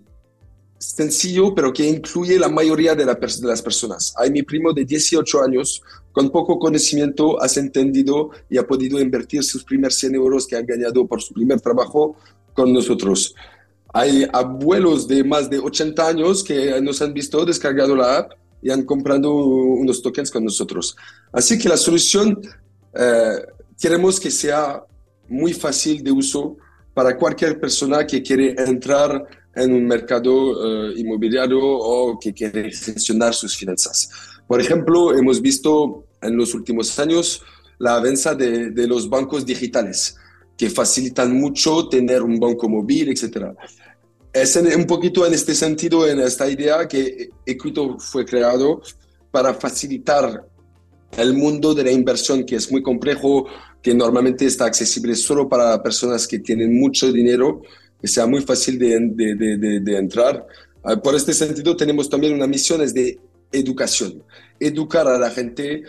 sencillo, 0.79 1.55
pero 1.55 1.73
que 1.73 1.89
incluye 1.89 2.39
la 2.39 2.49
mayoría 2.49 2.95
de, 2.95 3.05
de, 3.05 3.47
las 3.49 3.63
personas. 3.63 4.15
Hay 4.17 4.31
mi 4.31 4.43
primo 4.43 4.73
de 4.73 4.85
18 4.85 5.43
años, 5.43 5.83
con 6.13 6.31
poco 6.31 6.59
conocimiento, 6.59 7.41
has 7.43 7.57
entendido 7.57 8.31
y 8.49 8.59
ha 8.59 8.67
podido 8.67 9.01
invertir 9.01 9.43
sus 9.43 9.65
primeros 9.65 9.97
100 9.97 10.15
euros 10.15 10.47
que 10.47 10.57
ha 10.57 10.63
ganado 10.63 11.07
por 11.07 11.23
su 11.23 11.35
primer 11.35 11.61
trabajo 11.61 12.17
con 12.53 12.73
nosotros. 12.73 13.35
Hay 13.97 14.27
abuelos 14.33 15.07
de 15.07 15.23
más 15.23 15.49
de 15.49 15.61
80 15.61 16.09
años 16.09 16.43
que 16.43 16.81
nos 16.81 17.01
han 17.01 17.15
visto 17.15 17.45
descargado 17.45 17.95
la 17.95 18.19
app 18.19 18.33
y 18.61 18.69
han 18.69 18.83
comprado 18.85 19.33
unos 19.33 20.03
tokens 20.03 20.33
con 20.33 20.45
nosotros. 20.45 20.97
Así 21.33 21.57
que 21.57 21.69
la 21.69 21.77
solución 21.77 22.41
eh, 22.93 23.37
queremos 23.81 24.19
que 24.19 24.33
sea 24.33 24.83
muy 25.29 25.53
fácil 25.53 26.03
de 26.03 26.11
uso 26.11 26.57
para 26.93 27.17
cualquier 27.17 27.61
persona 27.61 28.05
que 28.05 28.21
quiere 28.21 28.57
entrar 28.59 29.29
en 29.55 29.73
un 29.73 29.87
mercado 29.87 30.33
eh, 30.33 30.95
inmobiliario 30.97 31.61
o 31.63 32.19
que 32.19 32.35
quiere 32.35 32.73
gestionar 32.73 33.33
sus 33.33 33.57
finanzas. 33.57 34.11
Por 34.49 34.61
ejemplo, 34.61 35.17
hemos 35.17 35.41
visto 35.41 36.07
en 36.21 36.37
los 36.37 36.53
últimos 36.53 36.99
años 36.99 37.43
la 37.79 37.95
avanza 37.95 38.35
de, 38.35 38.71
de 38.71 38.89
los 38.89 39.09
bancos 39.09 39.47
digitales, 39.47 40.17
que 40.57 40.71
facilitan 40.71 41.33
mucho 41.39 41.89
tener 41.89 42.23
un 42.23 42.39
banco 42.39 42.69
móvil, 42.69 43.09
etc. 43.09 43.49
Es 44.33 44.57
un 44.57 44.87
poquito 44.87 45.27
en 45.27 45.35
este 45.35 45.55
sentido, 45.55 46.09
en 46.09 46.21
esta 46.21 46.49
idea 46.49 46.87
que 46.89 47.31
Equito 47.47 47.99
fue 47.99 48.25
creado 48.25 48.83
para 49.31 49.55
facilitar 49.55 50.45
el 51.17 51.35
mundo 51.35 51.75
de 51.75 51.85
la 51.85 51.93
inversión, 51.93 52.45
que 52.45 52.57
es 52.57 52.71
muy 52.71 52.83
complejo, 52.83 53.47
que 53.83 53.95
normalmente 53.95 54.47
está 54.47 54.65
accesible 54.65 55.15
solo 55.15 55.49
para 55.49 55.83
personas 55.83 56.27
que 56.27 56.39
tienen 56.39 56.79
mucho 56.79 57.13
dinero, 57.13 57.63
que 58.01 58.09
sea 58.09 58.27
muy 58.27 58.41
fácil 58.43 58.79
de, 58.79 58.99
de, 59.01 59.81
de, 59.81 59.97
entrar. 59.99 60.47
Ah, 60.83 60.97
por 60.97 61.15
este 61.15 61.33
sentido, 61.33 61.77
tenemos 61.77 62.09
también 62.09 62.35
una 62.35 62.47
misión 62.47 62.81
es 62.83 62.95
de 62.95 63.19
educación, 63.53 64.23
educar 64.59 65.07
a 65.07 65.19
la 65.19 65.31
gente 65.31 65.83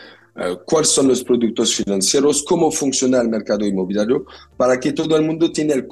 cuáles 0.65 0.89
son 0.89 1.08
los 1.08 1.24
productos 1.24 1.76
financieros, 1.76 2.43
cómo 2.43 2.71
funciona 2.71 3.21
el 3.21 3.30
mercado 3.30 3.65
inmobiliario, 3.65 4.26
para 4.58 4.80
que 4.80 4.91
todo 4.91 5.15
el 5.15 5.24
mundo 5.24 5.52
tenga 5.52 5.74
el, 5.74 5.88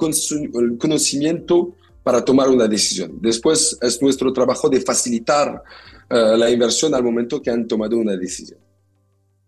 el 0.54 0.78
conocimiento 0.78 1.74
para 2.02 2.22
tomar 2.24 2.48
una 2.48 2.68
decisión. 2.68 3.18
Después 3.20 3.76
es 3.80 4.00
nuestro 4.02 4.32
trabajo 4.32 4.68
de 4.68 4.80
facilitar 4.80 5.62
ah, 6.10 6.34
la 6.36 6.50
inversión 6.50 6.94
al 6.94 7.02
momento 7.02 7.40
que 7.40 7.50
han 7.50 7.66
tomado 7.66 7.96
una 7.96 8.16
decisión. 8.16 8.60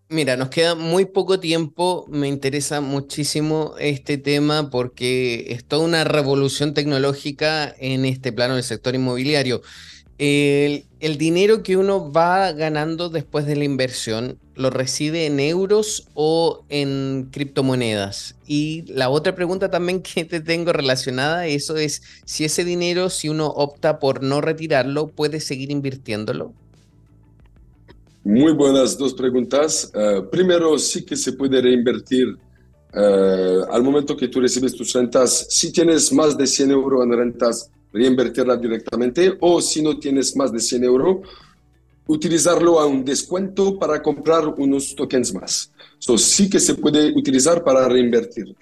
Mira, 0.08 0.36
nos 0.36 0.50
queda 0.50 0.76
muy 0.76 1.04
poco 1.04 1.40
tiempo. 1.40 2.06
Me 2.08 2.28
interesa 2.28 2.80
muchísimo 2.80 3.74
este 3.78 4.18
tema 4.18 4.70
porque 4.70 5.46
es 5.48 5.64
toda 5.64 5.84
una 5.84 6.04
revolución 6.04 6.74
tecnológica 6.74 7.74
en 7.78 8.04
este 8.04 8.32
plano 8.32 8.54
del 8.54 8.62
sector 8.62 8.94
inmobiliario. 8.94 9.62
El, 10.18 11.18
dinero 11.18 11.62
que 11.62 11.76
uno 11.76 12.10
va 12.10 12.52
ganando 12.52 13.08
después 13.08 13.46
de 13.46 13.56
la 13.56 13.64
inversión, 13.64 14.38
¿lo 14.54 14.70
recibe 14.70 15.26
en 15.26 15.40
euros 15.40 16.08
o 16.14 16.64
en 16.68 17.28
criptomonedas? 17.30 18.36
Y 18.46 18.84
la 18.92 19.10
otra 19.10 19.34
pregunta 19.34 19.70
también 19.70 20.02
que 20.02 20.24
te 20.24 20.40
tengo 20.40 20.72
relacionada 20.72 21.40
a 21.40 21.46
eso 21.46 21.76
es 21.76 22.02
si 22.24 22.44
ese 22.44 22.64
dinero, 22.64 23.10
si 23.10 23.28
uno 23.28 23.46
opta 23.46 23.98
por 23.98 24.22
no 24.22 24.40
retirarlo, 24.40 25.08
puede 25.08 25.40
seguir 25.40 25.70
invirtiéndolo. 25.70 26.52
Muy 28.24 28.52
buenas 28.52 28.98
dos 28.98 29.14
preguntas. 29.14 29.90
Eh, 29.94 30.22
primero, 30.32 30.76
sí 30.78 31.04
que 31.04 31.14
se 31.14 31.32
puede 31.32 31.60
reinvertir 31.60 32.36
eh, 32.92 33.60
al 33.70 33.82
momento 33.82 34.16
que 34.16 34.26
tú 34.26 34.40
recibes 34.40 34.74
tus 34.74 34.92
rentas. 34.94 35.46
Si 35.50 35.70
tienes 35.70 36.12
más 36.12 36.36
de 36.36 36.46
100 36.46 36.70
euros 36.72 37.04
en 37.04 37.12
rentas, 37.12 37.70
reinvertirla 37.96 38.56
directamente 38.56 39.36
o 39.40 39.60
si 39.60 39.82
no 39.82 39.98
tienes 39.98 40.36
más 40.36 40.52
de 40.52 40.60
100 40.60 40.84
euros, 40.84 41.28
utilizarlo 42.06 42.78
a 42.78 42.86
un 42.86 43.04
descuento 43.04 43.78
para 43.78 44.02
comprar 44.02 44.46
unos 44.58 44.94
tokens 44.94 45.34
más. 45.34 45.72
Eso 45.98 46.16
sí 46.18 46.48
que 46.48 46.60
se 46.60 46.74
puede 46.74 47.12
utilizar 47.16 47.64
para 47.64 47.88
reinvertir. 47.88 48.54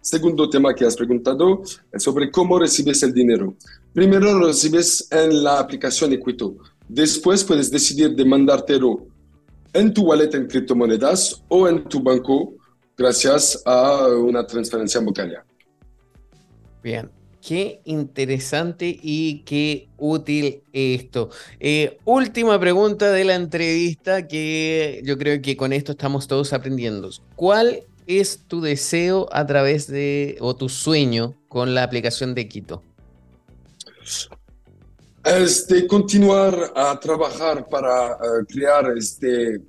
Segundo 0.00 0.48
tema 0.48 0.74
que 0.74 0.86
has 0.86 0.96
preguntado 0.96 1.62
es 1.92 2.02
sobre 2.02 2.30
cómo 2.30 2.58
recibes 2.58 3.02
el 3.02 3.12
dinero. 3.12 3.54
Primero 3.92 4.32
lo 4.32 4.46
recibes 4.46 5.06
en 5.10 5.42
la 5.42 5.58
aplicación 5.58 6.12
Equito. 6.12 6.56
Después 6.88 7.44
puedes 7.44 7.70
decidir 7.70 8.14
de 8.16 8.24
mandártelo 8.24 9.06
en 9.72 9.92
tu 9.92 10.02
wallet 10.02 10.34
en 10.34 10.46
criptomonedas 10.46 11.44
o 11.48 11.68
en 11.68 11.84
tu 11.84 12.02
banco 12.02 12.54
gracias 12.96 13.62
a 13.64 14.08
una 14.08 14.46
transferencia 14.46 15.00
bancaria. 15.00 15.44
Bien, 16.82 17.10
Qué 17.40 17.80
interesante 17.84 18.98
y 19.00 19.42
qué 19.44 19.88
útil 19.96 20.62
esto. 20.72 21.30
Eh, 21.60 21.98
última 22.04 22.58
pregunta 22.58 23.10
de 23.12 23.24
la 23.24 23.36
entrevista 23.36 24.26
que 24.26 25.00
yo 25.04 25.16
creo 25.16 25.40
que 25.40 25.56
con 25.56 25.72
esto 25.72 25.92
estamos 25.92 26.26
todos 26.26 26.52
aprendiendo. 26.52 27.10
¿Cuál 27.36 27.84
es 28.06 28.40
tu 28.48 28.60
deseo 28.60 29.28
a 29.30 29.46
través 29.46 29.86
de, 29.86 30.36
o 30.40 30.56
tu 30.56 30.68
sueño 30.68 31.34
con 31.48 31.74
la 31.74 31.84
aplicación 31.84 32.34
de 32.34 32.48
Quito? 32.48 32.82
Es 35.24 35.68
de 35.68 35.86
continuar 35.86 36.72
a 36.74 36.98
trabajar 36.98 37.68
para 37.68 38.12
eh, 38.12 38.44
crear 38.48 38.96
este 38.96 39.60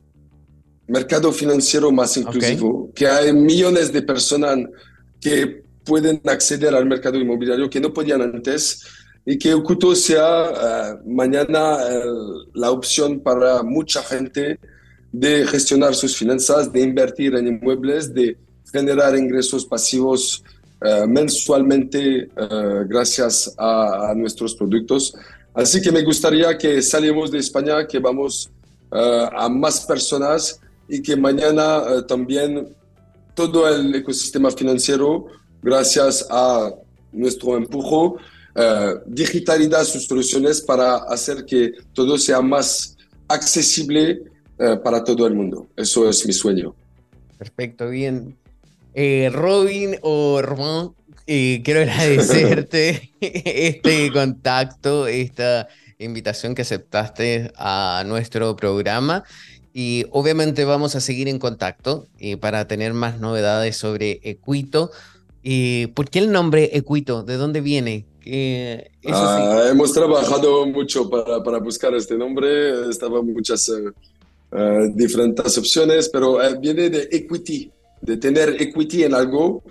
mercado 0.88 1.32
financiero 1.32 1.92
más 1.92 2.18
inclusivo, 2.18 2.92
que 2.96 3.08
hay 3.08 3.32
millones 3.32 3.94
de 3.94 4.02
personas 4.02 4.58
que 5.22 5.64
pueden 5.90 6.22
acceder 6.26 6.76
al 6.76 6.86
mercado 6.86 7.18
inmobiliario 7.18 7.68
que 7.68 7.82
no 7.82 7.92
podían 7.92 8.22
antes 8.22 8.84
y 9.26 9.40
que 9.40 9.56
Oculto 9.56 9.96
sea 9.96 10.30
eh, 10.50 11.00
mañana 11.06 11.78
eh, 11.82 12.04
la 12.54 12.70
opción 12.70 13.20
para 13.22 13.64
mucha 13.64 14.04
gente 14.04 14.60
de 15.12 15.48
gestionar 15.48 15.96
sus 15.96 16.16
finanzas, 16.16 16.72
de 16.72 16.82
invertir 16.82 17.34
en 17.36 17.48
inmuebles, 17.48 18.14
de 18.14 18.38
generar 18.72 19.18
ingresos 19.18 19.66
pasivos 19.66 20.44
eh, 20.86 21.06
mensualmente 21.08 22.30
gracias 22.88 23.54
a, 23.58 24.14
nuestros 24.16 24.54
productos. 24.56 25.14
Así 25.56 25.82
que 25.82 25.92
me 25.92 26.04
gustaría 26.04 26.56
que 26.56 26.84
salimos 26.84 27.32
de 27.32 27.40
España, 27.40 27.88
que 27.88 27.98
vamos 27.98 28.50
a 28.92 29.50
más 29.50 29.86
personas 29.86 30.62
y 30.88 31.02
que 31.02 31.16
mañana 31.16 32.06
también 32.08 32.70
todo 33.36 33.68
el 33.68 33.94
ecosistema 33.96 34.52
financiero 34.52 35.28
gracias 35.62 36.26
a 36.30 36.72
nuestro 37.12 37.58
empujo, 37.58 38.18
eh, 38.56 38.96
digitalidad 39.06 39.84
sus 39.84 40.06
soluciones 40.06 40.62
para 40.62 40.98
hacer 40.98 41.46
que 41.46 41.72
todo 41.94 42.18
sea 42.18 42.42
más 42.42 42.98
accesible 43.28 44.22
eh, 44.58 44.78
para 44.84 45.04
todo 45.04 45.28
el 45.28 45.34
mundo. 45.34 45.68
Eso 45.76 46.10
es 46.10 46.26
mi 46.26 46.34
sueño. 46.34 46.76
Perfecto, 47.38 47.90
bien. 47.90 48.38
Eh, 48.94 49.30
Robin 49.32 49.96
o 50.02 50.42
Román, 50.42 50.92
quiero 51.26 51.82
agradecerte 51.82 53.12
este 53.22 54.12
contacto, 54.12 55.08
esta 55.08 55.68
invitación 56.00 56.56
que 56.56 56.64
aceptaste 56.64 57.52
a 57.56 58.04
nuestro 58.06 58.56
programa. 58.56 59.24
Y 59.72 60.06
obviamente 60.12 60.66
vamos 60.66 60.96
a 60.96 61.00
seguir 61.00 61.28
en 61.28 61.38
contacto 61.38 62.08
para 62.42 62.68
tener 62.68 62.94
más 62.94 63.20
novedades 63.20 63.78
sobre 63.78 64.20
Equito. 64.24 64.92
¿Y 65.44 65.88
por 65.88 66.10
qué 66.10 66.20
el 66.20 66.32
nombre 66.32 66.70
Equito? 66.74 67.24
¿De 67.24 67.38
dónde 67.38 67.62
viene? 67.62 68.06
Ah, 69.08 69.70
hemos 69.72 69.94
trabajado 69.94 70.66
mucho 70.68 71.10
para, 71.10 71.42
para, 71.42 71.60
buscar 71.60 71.94
este 71.96 72.16
nombre, 72.16 72.90
estaban 72.90 73.26
muchas 73.26 73.68
eh, 73.70 73.92
eh, 74.52 74.90
diferentes 74.94 75.58
opciones, 75.58 76.10
pero 76.10 76.42
eh, 76.44 76.58
viene 76.60 76.90
de 76.90 77.10
equity, 77.12 77.72
de 78.02 78.18
tener 78.18 78.62
equity 78.62 79.04
en 79.04 79.16
algo. 79.16 79.64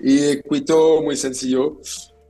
Y 0.00 0.18
Equito, 0.24 1.00
muy 1.02 1.16
sencillo. 1.16 1.80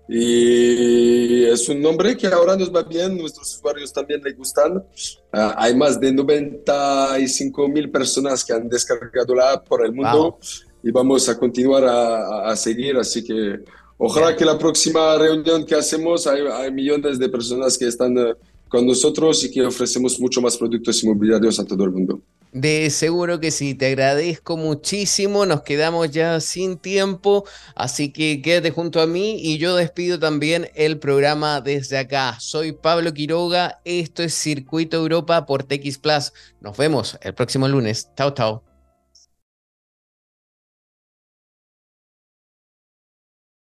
Y 0.07 1.45
es 1.45 1.67
un 1.71 1.81
nombre 1.81 2.15
que 2.15 2.27
ahora 2.27 2.57
nos 2.57 2.73
va 2.73 2.83
bien, 2.83 3.17
nuestros 3.17 3.57
usuarios 3.57 3.91
también 3.91 4.23
les 4.23 4.37
gustan. 4.37 4.85
Ah, 5.33 5.55
hay 5.57 5.75
más 5.75 5.99
de 5.99 6.13
95 6.13 7.69
mil 7.69 7.91
personas 7.91 8.45
que 8.45 8.53
han 8.53 8.69
descargado 8.69 9.35
la 9.35 9.53
app 9.53 9.67
por 9.67 9.85
el 9.85 9.93
mundo 9.93 10.39
y 10.85 10.91
vamos 10.91 11.29
a 11.29 11.39
continuar 11.39 11.85
a, 11.85 12.55
seguir. 12.57 12.97
Así 12.99 13.25
que 13.25 13.61
ojalá 13.97 14.37
que 14.37 14.45
la 14.45 14.59
próxima 14.59 15.17
reunión 15.17 15.65
que 15.65 15.75
hacemos 15.75 16.27
hay, 16.27 16.43
hay 16.43 16.71
millones 16.71 17.19
de 17.19 17.29
personas 17.29 17.79
que 17.79 17.89
están 17.89 18.17
eh, 18.19 18.35
con 18.69 18.87
nosotros 18.87 19.43
y 19.45 19.51
que 19.51 19.65
ofrecemos 19.65 20.21
mucho 20.21 20.43
más 20.43 20.57
productos 20.57 21.03
inmobiliarios 21.03 21.59
a 21.59 21.65
todo 21.65 21.85
el 21.85 21.91
mundo. 21.91 22.21
De 22.53 22.89
seguro 22.91 23.41
que 23.41 23.51
sí, 23.51 23.75
te 23.75 23.87
agradezco 23.87 24.57
muchísimo, 24.57 25.45
nos 25.45 25.63
quedamos 25.63 26.13
ya 26.13 26.39
sin 26.39 26.77
tiempo, 26.77 27.45
así 27.75 28.13
que 28.13 28.43
quédate 28.43 28.71
junto 28.71 29.01
a 29.01 29.09
mí 29.09 29.41
y 29.41 29.59
yo 29.59 29.75
despido 29.75 30.21
también 30.21 30.69
el 30.77 30.99
programa 31.01 31.61
desde 31.61 31.99
acá. 31.99 32.37
Soy 32.39 32.71
Pablo 32.71 33.13
Quiroga, 33.13 33.81
esto 33.85 34.23
es 34.23 34.35
Circuito 34.35 34.99
Europa 34.99 35.47
por 35.47 35.65
TX 35.65 35.99
Plus. 35.99 36.33
Nos 36.61 36.77
vemos 36.77 37.19
el 37.23 37.35
próximo 37.35 37.67
lunes. 37.67 38.09
Chao, 38.17 38.33
chao. 38.35 38.74